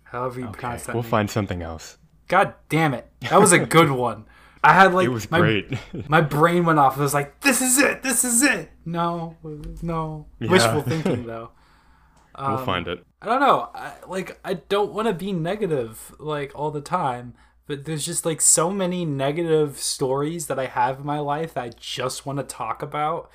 However 0.06 0.40
you 0.40 0.48
pronounce 0.48 0.88
that. 0.88 0.96
We'll 0.96 1.04
name. 1.04 1.12
find 1.12 1.30
something 1.30 1.62
else. 1.62 2.00
God 2.28 2.56
damn 2.70 2.96
it. 2.96 3.08
That 3.30 3.40
was 3.40 3.52
a 3.52 3.60
good 3.60 3.92
one. 4.08 4.26
I 4.64 4.74
had 4.74 4.96
like 4.96 5.06
It 5.06 5.10
was 5.10 5.30
my, 5.30 5.40
great. 5.40 5.78
my 6.10 6.22
brain 6.22 6.66
went 6.66 6.80
off. 6.80 6.98
It 6.98 7.02
was 7.02 7.14
like, 7.14 7.42
this 7.42 7.62
is 7.62 7.78
it. 7.78 8.02
This 8.02 8.24
is 8.24 8.42
it. 8.42 8.72
No, 8.86 9.38
no. 9.84 10.26
Wishful 10.40 10.82
thinking 10.82 11.28
though. 11.28 11.52
we'll 12.40 12.48
um, 12.48 12.66
find 12.66 12.88
it. 12.88 13.06
I 13.22 13.28
don't 13.28 13.42
know. 13.42 13.70
I, 13.76 13.94
like 14.08 14.40
I 14.44 14.56
don't 14.56 14.92
want 14.92 15.08
to 15.08 15.14
be 15.14 15.34
negative 15.34 16.16
like 16.18 16.52
all 16.56 16.72
the 16.72 16.82
time, 16.82 17.36
but 17.68 17.86
there's 17.86 18.06
just 18.06 18.26
like 18.26 18.42
so 18.42 18.70
many 18.72 19.06
negative 19.06 19.80
stories 19.80 20.48
that 20.48 20.60
I 20.60 20.66
have 20.66 21.00
in 21.00 21.06
my 21.06 21.20
life 21.20 21.54
that 21.54 21.64
I 21.64 21.72
just 21.80 22.26
want 22.26 22.40
to 22.40 22.44
talk 22.44 22.82
about 22.82 23.30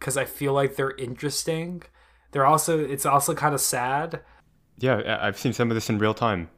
cuz 0.00 0.16
I 0.16 0.24
feel 0.24 0.52
like 0.52 0.76
they're 0.76 0.96
interesting. 0.96 1.82
They're 2.32 2.46
also 2.46 2.78
it's 2.78 3.06
also 3.06 3.34
kind 3.34 3.54
of 3.54 3.60
sad. 3.60 4.22
Yeah, 4.78 5.18
I've 5.20 5.38
seen 5.38 5.52
some 5.52 5.70
of 5.70 5.74
this 5.74 5.88
in 5.88 5.98
real 5.98 6.14
time. 6.14 6.50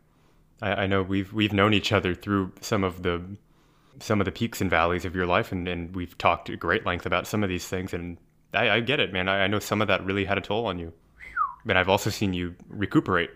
I, 0.60 0.84
I 0.84 0.86
know 0.86 1.02
we've 1.02 1.32
we've 1.32 1.52
known 1.52 1.72
each 1.72 1.92
other 1.92 2.14
through 2.14 2.52
some 2.60 2.84
of 2.84 3.02
the 3.02 3.22
some 4.00 4.20
of 4.20 4.24
the 4.24 4.32
peaks 4.32 4.60
and 4.60 4.70
valleys 4.70 5.04
of 5.04 5.14
your 5.14 5.26
life, 5.26 5.52
and, 5.52 5.66
and 5.66 5.94
we've 5.94 6.16
talked 6.18 6.50
at 6.50 6.58
great 6.58 6.86
length 6.86 7.06
about 7.06 7.26
some 7.26 7.42
of 7.42 7.48
these 7.48 7.66
things. 7.66 7.92
And 7.92 8.18
I, 8.54 8.70
I 8.70 8.80
get 8.80 9.00
it, 9.00 9.12
man. 9.12 9.28
I, 9.28 9.44
I 9.44 9.46
know 9.46 9.58
some 9.58 9.82
of 9.82 9.88
that 9.88 10.04
really 10.04 10.24
had 10.24 10.38
a 10.38 10.40
toll 10.40 10.66
on 10.66 10.78
you, 10.78 10.92
but 11.64 11.76
I've 11.76 11.88
also 11.88 12.10
seen 12.10 12.32
you 12.32 12.54
recuperate. 12.68 13.30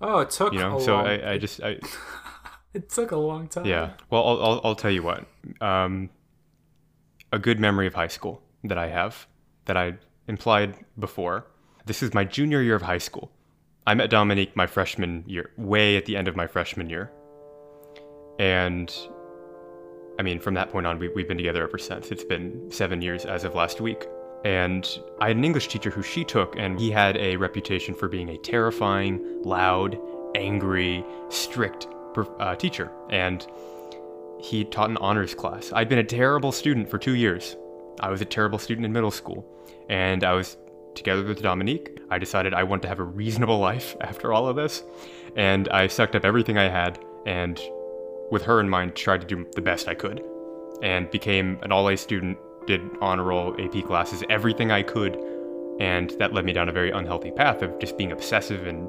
Oh, 0.00 0.20
it 0.20 0.30
took 0.30 0.52
You 0.52 0.60
know, 0.60 0.78
a 0.78 0.80
so 0.80 0.94
long, 0.94 1.06
I, 1.06 1.32
I 1.32 1.38
just 1.38 1.62
I, 1.62 1.78
it 2.74 2.88
took 2.88 3.10
a 3.10 3.16
long 3.16 3.48
time. 3.48 3.64
Yeah. 3.64 3.90
Well, 4.10 4.26
I'll, 4.26 4.42
I'll, 4.42 4.60
I'll 4.64 4.74
tell 4.76 4.90
you 4.90 5.02
what. 5.02 5.26
Um, 5.60 6.10
a 7.32 7.38
good 7.38 7.60
memory 7.60 7.86
of 7.86 7.94
high 7.94 8.08
school 8.08 8.42
that 8.64 8.78
I 8.78 8.88
have, 8.88 9.26
that 9.66 9.76
I 9.76 9.94
implied 10.28 10.76
before. 10.98 11.46
This 11.86 12.02
is 12.02 12.14
my 12.14 12.24
junior 12.24 12.62
year 12.62 12.76
of 12.76 12.82
high 12.82 12.98
school. 12.98 13.30
I 13.86 13.94
met 13.94 14.10
Dominique 14.10 14.54
my 14.54 14.66
freshman 14.66 15.24
year, 15.26 15.50
way 15.56 15.96
at 15.96 16.04
the 16.04 16.16
end 16.16 16.28
of 16.28 16.36
my 16.36 16.46
freshman 16.46 16.88
year. 16.90 17.10
And 18.38 18.94
I 20.18 20.22
mean, 20.22 20.38
from 20.38 20.54
that 20.54 20.70
point 20.70 20.86
on, 20.86 20.98
we, 20.98 21.08
we've 21.08 21.28
been 21.28 21.38
together 21.38 21.62
ever 21.62 21.78
since. 21.78 22.10
It's 22.10 22.24
been 22.24 22.70
seven 22.70 23.02
years 23.02 23.24
as 23.24 23.44
of 23.44 23.54
last 23.54 23.80
week. 23.80 24.06
And 24.44 24.88
I 25.20 25.28
had 25.28 25.36
an 25.36 25.44
English 25.44 25.68
teacher 25.68 25.90
who 25.90 26.02
she 26.02 26.24
took, 26.24 26.56
and 26.56 26.78
he 26.78 26.90
had 26.90 27.16
a 27.16 27.36
reputation 27.36 27.94
for 27.94 28.08
being 28.08 28.30
a 28.30 28.38
terrifying, 28.38 29.42
loud, 29.42 29.98
angry, 30.34 31.04
strict 31.28 31.86
uh, 32.16 32.54
teacher. 32.56 32.90
And 33.10 33.46
he 34.40 34.64
taught 34.64 34.90
an 34.90 34.96
honors 34.98 35.34
class. 35.34 35.72
I'd 35.72 35.88
been 35.88 35.98
a 35.98 36.04
terrible 36.04 36.52
student 36.52 36.90
for 36.90 36.98
two 36.98 37.14
years. 37.14 37.56
I 38.00 38.10
was 38.10 38.20
a 38.20 38.24
terrible 38.24 38.58
student 38.58 38.86
in 38.86 38.92
middle 38.92 39.10
school. 39.10 39.46
And 39.88 40.24
I 40.24 40.32
was 40.32 40.56
together 40.94 41.22
with 41.24 41.42
Dominique. 41.42 42.00
I 42.10 42.18
decided 42.18 42.54
I 42.54 42.62
want 42.64 42.82
to 42.82 42.88
have 42.88 42.98
a 42.98 43.04
reasonable 43.04 43.58
life 43.70 43.96
after 44.00 44.32
all 44.32 44.48
of 44.48 44.56
this. 44.56 44.82
And 45.36 45.68
I 45.68 45.86
sucked 45.86 46.16
up 46.16 46.24
everything 46.24 46.58
I 46.58 46.68
had 46.68 46.98
and, 47.26 47.60
with 48.30 48.42
her 48.42 48.60
in 48.60 48.68
mind, 48.68 48.96
tried 48.96 49.20
to 49.20 49.26
do 49.26 49.46
the 49.54 49.62
best 49.62 49.88
I 49.88 49.94
could. 49.94 50.22
And 50.82 51.10
became 51.10 51.58
an 51.62 51.72
all 51.72 51.88
A 51.88 51.96
student, 51.96 52.38
did 52.66 52.80
honor 53.00 53.24
roll, 53.24 53.54
AP 53.60 53.84
classes, 53.84 54.24
everything 54.30 54.70
I 54.70 54.82
could. 54.82 55.16
And 55.78 56.10
that 56.18 56.32
led 56.32 56.44
me 56.44 56.52
down 56.52 56.68
a 56.68 56.72
very 56.72 56.90
unhealthy 56.90 57.30
path 57.30 57.62
of 57.62 57.78
just 57.78 57.96
being 57.96 58.12
obsessive 58.12 58.66
and 58.66 58.88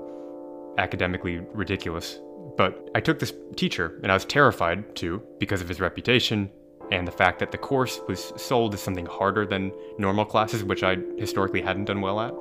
academically 0.78 1.40
ridiculous. 1.54 2.20
But 2.62 2.92
I 2.94 3.00
took 3.00 3.18
this 3.18 3.34
teacher, 3.56 4.00
and 4.04 4.12
I 4.12 4.14
was 4.14 4.24
terrified 4.24 4.96
too, 4.96 5.24
because 5.40 5.62
of 5.62 5.68
his 5.68 5.80
reputation 5.80 6.52
and 6.92 7.08
the 7.08 7.12
fact 7.12 7.40
that 7.40 7.52
the 7.52 7.58
course 7.58 8.00
was 8.08 8.32
sold 8.38 8.76
as 8.76 8.84
something 8.84 9.08
harder 9.08 9.48
than 9.48 9.72
normal 9.98 10.26
classes, 10.26 10.64
which 10.64 10.84
I 10.84 10.98
historically 11.18 11.62
hadn't 11.62 11.86
done 11.86 12.02
well 12.02 12.20
at. 12.20 12.36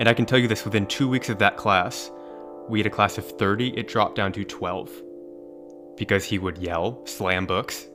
And 0.00 0.08
I 0.08 0.14
can 0.14 0.26
tell 0.26 0.40
you 0.40 0.48
this 0.48 0.64
within 0.64 0.86
two 0.86 1.08
weeks 1.08 1.28
of 1.28 1.38
that 1.38 1.56
class, 1.56 2.10
we 2.68 2.80
had 2.80 2.86
a 2.88 2.90
class 2.90 3.16
of 3.16 3.38
30, 3.38 3.78
it 3.78 3.86
dropped 3.86 4.16
down 4.16 4.32
to 4.32 4.44
12. 4.44 4.90
Because 5.96 6.24
he 6.24 6.40
would 6.40 6.58
yell, 6.58 7.06
slam 7.06 7.46
books, 7.46 7.86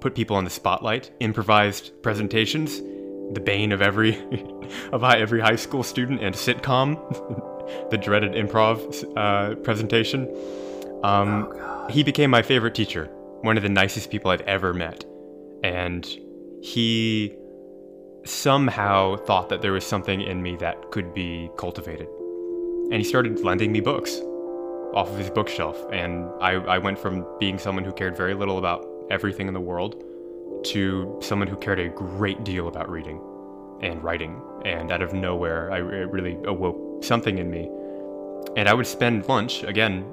put 0.00 0.16
people 0.16 0.34
on 0.34 0.42
the 0.42 0.50
spotlight, 0.50 1.12
improvised 1.20 1.92
presentations, 2.02 2.80
the 3.34 3.40
bane 3.40 3.70
of 3.70 3.82
every 3.82 4.18
of 4.92 5.04
every 5.04 5.40
high 5.42 5.54
school 5.54 5.84
student 5.84 6.20
and 6.24 6.34
sitcom, 6.34 6.98
the 7.90 7.98
dreaded 7.98 8.32
improv 8.32 9.04
uh, 9.16 9.54
presentation. 9.62 10.26
Um, 11.02 11.88
he 11.90 12.02
became 12.02 12.30
my 12.30 12.42
favorite 12.42 12.74
teacher, 12.74 13.06
one 13.42 13.56
of 13.56 13.62
the 13.62 13.68
nicest 13.68 14.10
people 14.10 14.30
I've 14.30 14.42
ever 14.42 14.72
met, 14.72 15.04
and 15.64 16.04
he 16.62 17.34
somehow 18.24 19.16
thought 19.16 19.48
that 19.48 19.62
there 19.62 19.72
was 19.72 19.84
something 19.84 20.20
in 20.20 20.42
me 20.42 20.56
that 20.56 20.90
could 20.92 21.12
be 21.12 21.50
cultivated, 21.56 22.08
and 22.90 22.94
he 22.94 23.04
started 23.04 23.40
lending 23.40 23.72
me 23.72 23.80
books 23.80 24.20
off 24.94 25.08
of 25.08 25.18
his 25.18 25.30
bookshelf, 25.30 25.76
and 25.92 26.28
I, 26.40 26.52
I 26.52 26.78
went 26.78 26.98
from 26.98 27.26
being 27.40 27.58
someone 27.58 27.84
who 27.84 27.92
cared 27.92 28.16
very 28.16 28.34
little 28.34 28.58
about 28.58 28.86
everything 29.10 29.48
in 29.48 29.54
the 29.54 29.60
world 29.60 30.04
to 30.64 31.18
someone 31.20 31.48
who 31.48 31.56
cared 31.56 31.80
a 31.80 31.88
great 31.88 32.44
deal 32.44 32.68
about 32.68 32.88
reading 32.88 33.20
and 33.80 34.02
writing. 34.02 34.40
And 34.64 34.92
out 34.92 35.02
of 35.02 35.12
nowhere, 35.12 35.72
I 35.72 35.78
it 35.78 36.10
really 36.10 36.38
awoke 36.44 37.02
something 37.02 37.38
in 37.38 37.50
me. 37.50 37.68
And 38.56 38.68
I 38.68 38.74
would 38.74 38.86
spend 38.86 39.28
lunch, 39.28 39.64
again, 39.64 40.04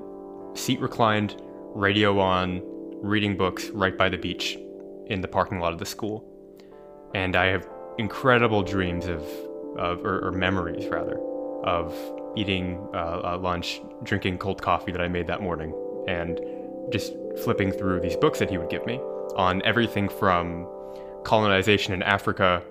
seat 0.53 0.79
reclined, 0.79 1.41
radio 1.75 2.19
on, 2.19 2.61
reading 3.01 3.37
books 3.37 3.69
right 3.69 3.97
by 3.97 4.09
the 4.09 4.17
beach 4.17 4.57
in 5.07 5.21
the 5.21 5.27
parking 5.27 5.59
lot 5.59 5.73
of 5.73 5.79
the 5.79 5.85
school. 5.85 6.25
And 7.13 7.35
I 7.35 7.45
have 7.45 7.67
incredible 7.97 8.63
dreams 8.63 9.07
of, 9.07 9.21
of 9.77 10.03
or, 10.05 10.27
or 10.27 10.31
memories 10.31 10.87
rather, 10.87 11.19
of 11.63 11.95
eating 12.35 12.87
uh, 12.93 13.21
uh, 13.23 13.37
lunch, 13.41 13.81
drinking 14.03 14.37
cold 14.37 14.61
coffee 14.61 14.91
that 14.91 15.01
I 15.01 15.07
made 15.07 15.27
that 15.27 15.41
morning, 15.41 15.73
and 16.07 16.39
just 16.91 17.13
flipping 17.43 17.71
through 17.71 17.99
these 18.01 18.15
books 18.15 18.39
that 18.39 18.49
he 18.49 18.57
would 18.57 18.69
give 18.69 18.85
me 18.85 18.99
on 19.35 19.61
everything 19.63 20.09
from 20.09 20.67
colonization 21.23 21.93
in 21.93 22.03
Africa 22.03 22.63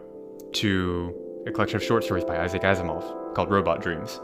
to 0.53 1.15
a 1.47 1.53
collection 1.53 1.77
of 1.77 1.85
short 1.85 2.05
stories 2.05 2.25
by 2.25 2.39
Isaac 2.39 2.63
Asimov 2.63 3.35
called 3.35 3.51
Robot 3.51 3.81
Dreams. 3.81 4.21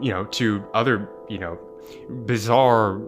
You 0.00 0.12
know, 0.12 0.24
to 0.24 0.64
other, 0.74 1.08
you 1.28 1.38
know, 1.38 1.58
bizarre, 2.26 3.00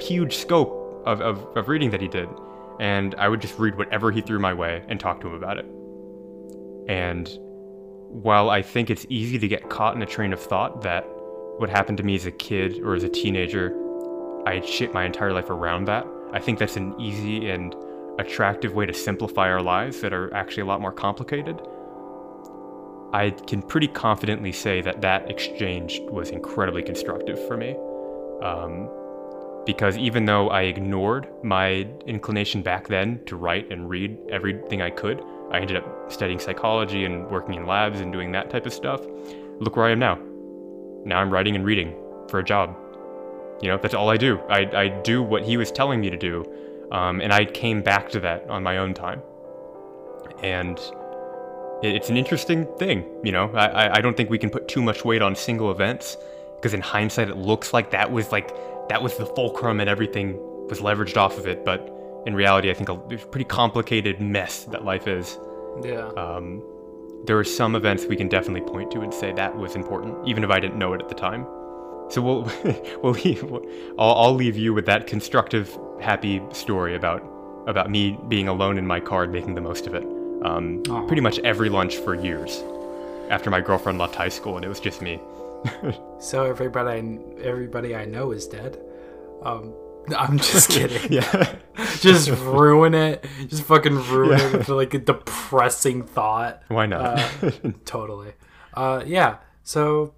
huge 0.00 0.36
scope 0.36 1.02
of, 1.06 1.20
of, 1.20 1.56
of 1.56 1.68
reading 1.68 1.90
that 1.90 2.00
he 2.00 2.08
did. 2.08 2.28
And 2.80 3.14
I 3.16 3.28
would 3.28 3.40
just 3.40 3.58
read 3.58 3.76
whatever 3.76 4.12
he 4.12 4.20
threw 4.20 4.38
my 4.38 4.54
way 4.54 4.84
and 4.88 5.00
talk 5.00 5.20
to 5.22 5.28
him 5.28 5.34
about 5.34 5.58
it. 5.58 5.66
And 6.88 7.28
while 8.08 8.50
I 8.50 8.62
think 8.62 8.88
it's 8.90 9.04
easy 9.08 9.38
to 9.38 9.48
get 9.48 9.68
caught 9.68 9.94
in 9.94 10.02
a 10.02 10.06
train 10.06 10.32
of 10.32 10.40
thought 10.40 10.82
that 10.82 11.04
what 11.58 11.68
happened 11.68 11.98
to 11.98 12.04
me 12.04 12.14
as 12.14 12.24
a 12.24 12.30
kid 12.30 12.80
or 12.82 12.94
as 12.94 13.02
a 13.02 13.08
teenager, 13.08 13.74
I 14.46 14.60
shit 14.60 14.94
my 14.94 15.04
entire 15.04 15.32
life 15.32 15.50
around 15.50 15.86
that, 15.86 16.06
I 16.32 16.38
think 16.38 16.58
that's 16.58 16.76
an 16.76 16.98
easy 17.00 17.50
and 17.50 17.74
attractive 18.18 18.74
way 18.74 18.86
to 18.86 18.94
simplify 18.94 19.50
our 19.50 19.62
lives 19.62 20.00
that 20.00 20.12
are 20.12 20.32
actually 20.34 20.62
a 20.62 20.66
lot 20.66 20.80
more 20.80 20.92
complicated. 20.92 21.60
I 23.12 23.30
can 23.46 23.62
pretty 23.62 23.88
confidently 23.88 24.52
say 24.52 24.82
that 24.82 25.00
that 25.00 25.30
exchange 25.30 26.00
was 26.10 26.30
incredibly 26.30 26.82
constructive 26.82 27.44
for 27.46 27.56
me. 27.56 27.76
Um, 28.42 28.88
because 29.66 29.98
even 29.98 30.24
though 30.24 30.48
I 30.48 30.62
ignored 30.62 31.28
my 31.42 31.86
inclination 32.06 32.62
back 32.62 32.88
then 32.88 33.20
to 33.26 33.36
write 33.36 33.70
and 33.70 33.88
read 33.88 34.16
everything 34.30 34.80
I 34.80 34.90
could, 34.90 35.22
I 35.50 35.58
ended 35.60 35.76
up 35.76 36.10
studying 36.10 36.38
psychology 36.38 37.04
and 37.04 37.28
working 37.30 37.54
in 37.54 37.66
labs 37.66 38.00
and 38.00 38.10
doing 38.12 38.32
that 38.32 38.48
type 38.50 38.64
of 38.64 38.72
stuff. 38.72 39.04
Look 39.60 39.76
where 39.76 39.86
I 39.86 39.90
am 39.90 39.98
now. 39.98 40.18
Now 41.04 41.18
I'm 41.20 41.30
writing 41.30 41.54
and 41.54 41.64
reading 41.66 41.94
for 42.28 42.38
a 42.38 42.44
job. 42.44 42.76
You 43.60 43.68
know, 43.68 43.76
that's 43.76 43.94
all 43.94 44.08
I 44.08 44.16
do. 44.16 44.38
I, 44.48 44.60
I 44.74 44.88
do 44.88 45.22
what 45.22 45.42
he 45.42 45.56
was 45.56 45.70
telling 45.70 46.00
me 46.00 46.10
to 46.10 46.16
do. 46.16 46.44
Um, 46.92 47.20
and 47.20 47.32
I 47.32 47.44
came 47.44 47.82
back 47.82 48.08
to 48.10 48.20
that 48.20 48.48
on 48.48 48.62
my 48.62 48.78
own 48.78 48.94
time. 48.94 49.20
And 50.42 50.78
it, 51.82 51.94
it's 51.94 52.08
an 52.08 52.16
interesting 52.16 52.66
thing, 52.78 53.04
you 53.22 53.32
know. 53.32 53.50
I, 53.54 53.66
I- 53.66 53.96
I 53.96 54.00
don't 54.00 54.16
think 54.16 54.30
we 54.30 54.38
can 54.38 54.48
put 54.50 54.68
too 54.68 54.80
much 54.82 55.04
weight 55.04 55.20
on 55.22 55.34
single 55.34 55.70
events 55.70 56.16
because 56.58 56.74
in 56.74 56.80
hindsight 56.80 57.28
it 57.28 57.36
looks 57.36 57.72
like 57.72 57.90
that 57.90 58.10
was 58.10 58.32
like 58.32 58.48
that 58.88 59.02
was 59.02 59.16
the 59.16 59.26
fulcrum 59.26 59.80
and 59.80 59.88
everything 59.88 60.36
was 60.68 60.80
leveraged 60.80 61.16
off 61.16 61.38
of 61.38 61.46
it 61.46 61.64
but 61.64 61.94
in 62.26 62.34
reality 62.34 62.70
i 62.70 62.74
think 62.74 62.88
a, 62.88 63.00
it's 63.10 63.24
a 63.24 63.26
pretty 63.26 63.44
complicated 63.44 64.20
mess 64.20 64.64
that 64.64 64.84
life 64.84 65.06
is. 65.06 65.38
Yeah. 65.82 66.08
um, 66.16 66.62
there 67.24 67.38
are 67.38 67.44
some 67.44 67.76
events 67.76 68.04
we 68.06 68.16
can 68.16 68.28
definitely 68.28 68.68
point 68.68 68.90
to 68.92 69.00
and 69.00 69.14
say 69.14 69.32
that 69.32 69.56
was 69.56 69.76
important 69.76 70.26
even 70.26 70.42
if 70.42 70.50
i 70.50 70.58
didn't 70.58 70.78
know 70.78 70.92
it 70.92 71.00
at 71.00 71.08
the 71.08 71.14
time. 71.14 71.46
So 72.10 72.22
we'll 72.22 72.50
we'll 73.02 73.12
leave 73.12 73.44
I'll, 73.98 74.14
I'll 74.14 74.34
leave 74.34 74.56
you 74.56 74.72
with 74.74 74.86
that 74.86 75.06
constructive 75.06 75.76
happy 76.00 76.42
story 76.52 76.94
about 76.94 77.22
about 77.66 77.90
me 77.90 78.18
being 78.28 78.48
alone 78.48 78.78
in 78.78 78.86
my 78.86 78.98
car 78.98 79.24
and 79.24 79.32
making 79.32 79.54
the 79.54 79.60
most 79.60 79.86
of 79.86 79.94
it. 79.94 80.04
Um, 80.42 80.82
pretty 81.06 81.20
much 81.20 81.38
every 81.40 81.68
lunch 81.68 81.96
for 81.96 82.14
years 82.14 82.62
after 83.28 83.50
my 83.50 83.60
girlfriend 83.60 83.98
left 83.98 84.14
high 84.14 84.30
school 84.30 84.56
and 84.56 84.64
it 84.64 84.68
was 84.68 84.80
just 84.80 85.02
me 85.02 85.20
So 86.20 86.44
everybody, 86.44 87.18
everybody 87.42 87.94
I 87.94 88.04
know 88.04 88.32
is 88.32 88.46
dead. 88.48 88.78
Um, 89.42 89.72
I'm 90.16 90.38
just 90.38 90.68
kidding. 90.74 91.12
yeah 91.12 91.56
just 92.00 92.28
ruin 92.30 92.94
it. 92.94 93.24
Just 93.46 93.62
fucking 93.64 93.94
ruin 94.10 94.38
Yeah. 94.38 94.46
it 94.48 94.52
with 94.58 94.68
like 94.68 94.94
a 94.94 94.98
depressing 94.98 96.02
thought. 96.04 96.62
why 96.68 96.86
not 96.86 97.18
Totally. 97.84 98.32
Uh, 98.74 99.02
yeah. 99.06 99.38
So 99.62 100.14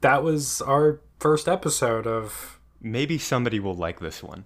that 0.00 0.22
was 0.22 0.60
our 0.62 1.00
first 1.20 1.46
episode 1.48 2.06
of. 2.06 2.58
maybe 2.80 3.18
somebody 3.18 3.58
will 3.60 3.74
like 3.74 4.00
this 4.00 4.22
one 4.22 4.44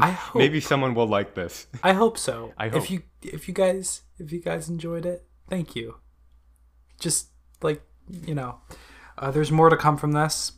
I 0.00 0.10
hope. 0.12 0.38
maybe 0.40 0.60
someone 0.60 0.94
will 0.94 1.06
like 1.06 1.34
this 1.34 1.66
I 1.82 1.92
hope 1.92 2.16
so. 2.16 2.52
I 2.56 2.68
hope. 2.68 2.82
If 2.82 2.90
you 2.90 3.02
if 3.22 3.48
you 3.48 3.54
guys 3.54 4.02
if 4.18 4.30
you 4.32 4.40
guys 4.40 4.68
enjoyed 4.68 5.04
it, 5.04 5.24
thank 5.50 5.74
you. 5.76 5.96
Just 7.00 7.28
like 7.60 7.82
you 8.08 8.34
know, 8.34 8.60
uh, 9.18 9.30
there's 9.30 9.52
more 9.52 9.68
to 9.68 9.76
come 9.76 9.96
from 9.96 10.12
this. 10.12 10.52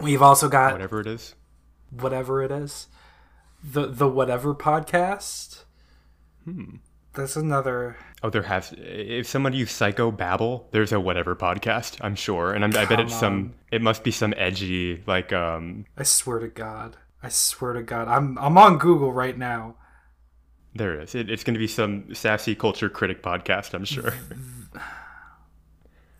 We've 0.00 0.22
also 0.22 0.48
got 0.48 0.72
whatever 0.72 1.00
it 1.00 1.06
is 1.06 1.34
whatever 1.90 2.42
it 2.42 2.50
is, 2.50 2.88
the 3.62 3.86
the 3.86 4.08
whatever 4.08 4.54
podcast. 4.54 5.64
Hmm. 6.44 6.76
That's 7.14 7.36
another. 7.36 7.96
Oh, 8.22 8.28
there 8.28 8.42
has. 8.42 8.74
If 8.76 9.26
someone 9.26 9.54
used 9.54 9.70
Psycho 9.70 10.10
Babble, 10.10 10.68
there's 10.72 10.92
a 10.92 11.00
whatever 11.00 11.34
podcast, 11.34 11.96
I'm 12.02 12.14
sure, 12.14 12.52
and 12.52 12.62
I'm, 12.62 12.76
I 12.76 12.84
bet 12.84 13.00
it's 13.00 13.18
some. 13.18 13.54
It 13.72 13.80
must 13.80 14.04
be 14.04 14.10
some 14.10 14.34
edgy, 14.36 15.02
like 15.06 15.32
um. 15.32 15.86
I 15.96 16.02
swear 16.02 16.38
to 16.40 16.48
God. 16.48 16.98
I 17.22 17.30
swear 17.30 17.72
to 17.72 17.82
God. 17.82 18.08
I'm 18.08 18.36
I'm 18.38 18.58
on 18.58 18.76
Google 18.76 19.12
right 19.12 19.36
now. 19.36 19.76
There 20.74 21.00
is. 21.00 21.14
It, 21.14 21.30
it's 21.30 21.42
going 21.42 21.54
to 21.54 21.58
be 21.58 21.66
some 21.66 22.14
sassy 22.14 22.54
culture 22.54 22.90
critic 22.90 23.22
podcast, 23.22 23.72
I'm 23.72 23.86
sure. 23.86 24.12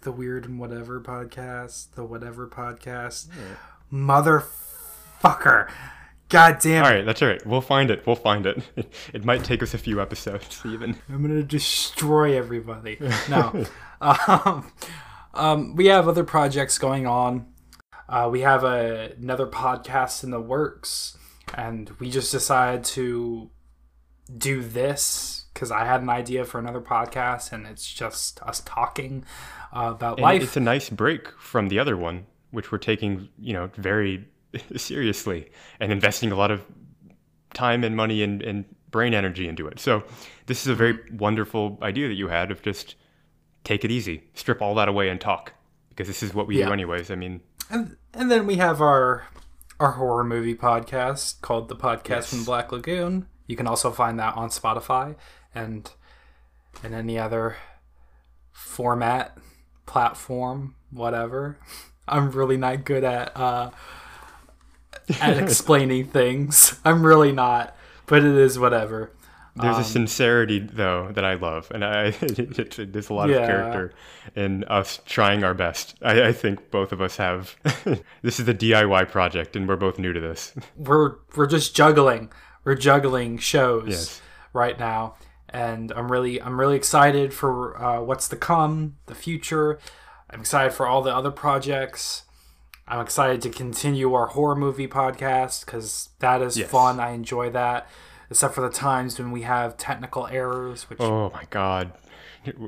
The 0.07 0.13
weird 0.13 0.45
and 0.45 0.61
whatever 0.61 1.01
podcast. 1.01 1.97
The 1.97 2.05
whatever 2.05 2.47
podcast. 2.47 3.27
Motherfucker. 3.93 5.69
God 6.29 6.59
damn 6.61 6.85
all 6.85 6.93
it. 6.93 6.95
right, 6.95 7.05
that's 7.05 7.23
all 7.23 7.29
right. 7.29 7.45
We'll 7.45 7.61
find 7.61 7.91
it. 7.91 8.07
We'll 8.07 8.15
find 8.15 8.47
it. 8.47 8.63
It 9.13 9.25
might 9.25 9.43
take 9.43 9.65
us 9.65 9.75
a 9.75 9.79
few 9.79 10.01
episodes, 10.01 10.63
even. 10.65 10.95
I'm 11.09 11.23
gonna 11.23 11.43
destroy 11.43 12.39
everybody. 12.39 12.99
No. 13.29 13.65
um, 14.01 14.71
um, 15.35 15.75
we 15.75 15.87
have 15.87 16.07
other 16.07 16.23
projects 16.23 16.79
going 16.79 17.09
on. 17.09 17.47
Uh, 18.09 18.29
we 18.31 18.43
have 18.43 18.63
a, 18.63 19.13
another 19.19 19.49
podcast 19.49 20.23
in 20.23 20.31
the 20.31 20.41
works, 20.41 21.19
and 21.53 21.91
we 21.99 22.11
just 22.11 22.31
decided 22.31 22.85
to 22.85 23.51
do 24.39 24.63
this 24.63 25.46
because 25.57 25.71
I 25.71 25.87
had 25.87 26.03
an 26.03 26.11
idea 26.11 26.45
for 26.45 26.59
another 26.59 26.83
podcast, 26.83 27.51
and 27.51 27.67
it's 27.67 27.91
just 27.93 28.43
us 28.43 28.61
talking 28.67 29.25
uh, 29.75 29.93
about 29.95 30.19
And 30.19 30.23
life. 30.25 30.43
it's 30.43 30.57
a 30.57 30.61
nice 30.61 30.91
break 30.91 31.29
from 31.41 31.69
the 31.69 31.79
other 31.79 31.97
one, 31.97 32.27
which 32.51 32.71
we're 32.71 32.77
taking, 32.79 33.31
you 33.39 33.55
know, 33.55 33.71
very 33.77 34.29
seriously 34.77 35.51
and 35.81 35.91
investing 35.91 36.31
a 36.31 36.37
lot 36.37 36.51
of 36.51 36.63
time 37.55 37.85
and 37.85 37.97
money 37.97 38.23
and, 38.23 38.43
and 38.43 38.65
brain 38.91 39.15
energy 39.15 39.49
into 39.49 39.67
it. 39.67 39.79
So 39.81 40.05
this 40.45 40.61
is 40.61 40.69
a 40.69 40.75
very 40.75 40.99
wonderful 41.13 41.79
idea 41.83 42.09
that 42.09 42.15
you 42.15 42.29
had 42.29 42.51
of 42.51 42.61
just 42.63 42.95
take 43.65 43.83
it 43.85 43.91
easy, 43.91 44.25
strip 44.35 44.61
all 44.61 44.75
that 44.75 44.89
away 44.89 45.09
and 45.09 45.19
talk. 45.21 45.53
Because 45.89 46.07
this 46.09 46.23
is 46.23 46.35
what 46.35 46.47
we 46.47 46.59
Yeah. 46.59 46.67
do 46.67 46.73
anyways. 46.75 47.11
I 47.11 47.15
mean, 47.15 47.41
and 47.71 47.97
and 48.13 48.31
then 48.31 48.47
we 48.47 48.57
have 48.57 48.83
our 48.83 49.25
our 49.81 49.93
horror 49.93 50.25
movie 50.25 50.55
podcast 50.55 51.41
called 51.41 51.69
the 51.69 51.77
podcast 51.77 52.09
Yes. 52.09 52.31
from 52.31 52.45
Black 52.45 52.71
Lagoon. 52.71 53.27
You 53.47 53.57
can 53.57 53.67
also 53.67 53.91
find 53.91 54.19
that 54.19 54.37
on 54.37 54.51
Spotify 54.51 55.17
and 55.57 55.91
and 56.83 56.95
any 56.95 57.19
other 57.19 57.57
format, 58.53 59.37
platform, 59.87 60.75
whatever. 60.91 61.59
I'm 62.09 62.31
really 62.31 62.57
not 62.57 62.85
good 62.85 63.03
at 63.03 63.37
uh, 63.37 63.71
at 65.21 65.39
explaining 65.43 66.07
things. 66.07 66.79
I'm 66.85 67.05
really 67.05 67.33
not, 67.33 67.77
but 68.07 68.25
it 68.25 68.37
is 68.37 68.59
whatever. 68.59 69.11
there's 69.57 69.75
Um, 69.77 69.81
a 69.81 69.85
sincerity 69.85 70.59
though 70.61 71.11
that 71.13 71.25
I 71.25 71.35
love, 71.35 71.69
and 71.75 71.85
I 71.85 72.11
there's 72.11 73.11
a 73.11 73.15
lot 73.15 73.29
Yeah. 73.29 73.37
of 73.39 73.47
character 73.49 73.93
in 74.37 74.63
us 74.65 75.01
trying 75.07 75.43
our 75.43 75.55
best. 75.55 75.97
I, 76.03 76.29
I 76.29 76.33
think 76.33 76.71
both 76.71 76.93
of 76.93 77.01
us 77.01 77.17
have. 77.17 77.57
this 78.23 78.39
is 78.39 78.47
a 78.49 78.55
DIY 78.55 79.11
project, 79.11 79.57
and 79.57 79.67
we're 79.67 79.77
both 79.77 79.99
new 79.99 80.13
to 80.13 80.21
this. 80.21 80.53
we're 80.77 81.17
we're 81.35 81.47
just 81.49 81.75
juggling. 81.75 82.31
We're 82.63 82.75
juggling 82.77 83.39
shows 83.39 83.89
Yes. 83.89 84.21
right 84.53 84.79
now, 84.79 85.17
and 85.57 85.91
I'm 85.93 86.13
really 86.13 86.41
I'm 86.43 86.61
really 86.61 86.77
excited 86.77 87.33
for 87.33 87.81
uh, 87.83 88.01
what's 88.03 88.29
to 88.29 88.37
come, 88.37 88.97
the 89.07 89.15
future. 89.15 89.79
I'm 90.31 90.41
excited 90.41 90.73
for 90.75 90.87
all 90.87 91.01
the 91.03 91.15
other 91.15 91.31
projects. 91.31 92.25
I'm 92.87 93.01
excited 93.01 93.41
to 93.43 93.51
continue 93.51 94.13
our 94.15 94.27
horror 94.27 94.55
movie 94.55 94.87
podcast 94.87 95.65
because 95.65 96.11
that 96.19 96.43
is 96.43 96.57
Yes. 96.59 96.71
fun. 96.71 97.01
I 97.01 97.11
enjoy 97.13 97.51
that, 97.51 97.89
except 98.31 98.55
for 98.55 98.61
the 98.61 98.69
times 98.71 99.19
when 99.19 99.31
we 99.33 99.43
have 99.43 99.77
technical 99.77 100.27
errors, 100.27 100.89
which 100.91 101.01
Oh 101.01 101.31
my 101.33 101.45
god. 101.51 101.93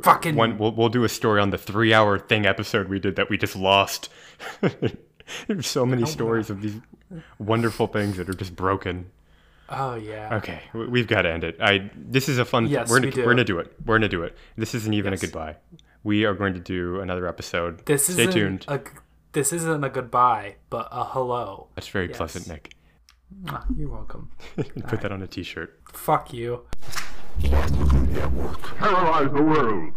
Fucking- 0.03 0.35
One, 0.35 0.59
we'll, 0.59 0.72
we'll 0.72 0.88
do 0.88 1.05
a 1.05 1.09
story 1.09 1.40
on 1.40 1.51
the 1.51 1.59
three 1.59 1.92
hour 1.94 2.18
thing 2.18 2.46
episode 2.46 2.88
we 2.88 2.98
did 2.98 3.14
that 3.16 3.29
we 3.31 3.37
just 3.38 3.55
lost. 3.55 4.09
There's 5.46 5.66
so 5.66 5.85
many 5.87 6.07
stories 6.07 6.48
of 6.51 6.62
these 6.62 6.81
wonderful 7.38 7.87
things 7.87 8.16
that 8.16 8.29
are 8.29 8.35
just 8.35 8.57
broken. 8.57 9.11
Oh 9.70 9.94
yeah, 9.96 10.37
Okay, 10.37 10.61
we- 10.74 10.87
we've 10.87 11.07
got 11.07 11.22
to 11.22 11.31
end 11.33 11.44
it. 11.44 11.57
I 11.61 11.90
this 11.96 12.28
is 12.28 12.38
a 12.38 12.44
fun. 12.44 12.66
Yes, 12.66 12.88
we're 12.90 13.00
gonna, 13.00 13.12
do. 13.12 13.20
we're 13.24 13.33
gonna 13.33 13.44
do 13.44 13.59
it. 13.59 13.72
We're 13.85 13.96
gonna 13.98 14.09
do 14.09 14.22
it. 14.22 14.37
This 14.57 14.74
isn't 14.74 14.92
even 14.94 15.12
Yes. 15.12 15.22
a 15.22 15.26
goodbye. 15.26 15.57
We 16.04 16.24
are 16.24 16.35
going 16.35 16.54
to 16.54 16.61
do 16.61 17.00
another 17.00 17.26
episode. 17.26 17.85
this 17.87 18.04
Stay 18.07 18.22
isn't 18.22 18.33
tuned. 18.33 18.64
A, 18.68 18.81
this 19.33 19.52
isn't 19.52 19.83
a 19.85 19.88
goodbye, 19.90 20.57
but 20.70 20.88
a 20.92 21.04
hello. 21.04 21.68
That's 21.74 21.88
very 21.88 22.09
yes. 22.09 22.16
pleasant, 22.16 22.48
Nick. 22.48 22.74
Ah, 23.48 23.64
You're 23.76 23.90
welcome. 23.90 24.31
Put 24.57 25.00
that 25.02 25.12
on 25.12 25.22
a 25.22 25.26
t-shirt. 25.26 25.78
Fuck 25.92 26.33
you. 26.33 26.64
terrorize 27.42 29.31
the 29.33 29.42
world. 29.42 29.92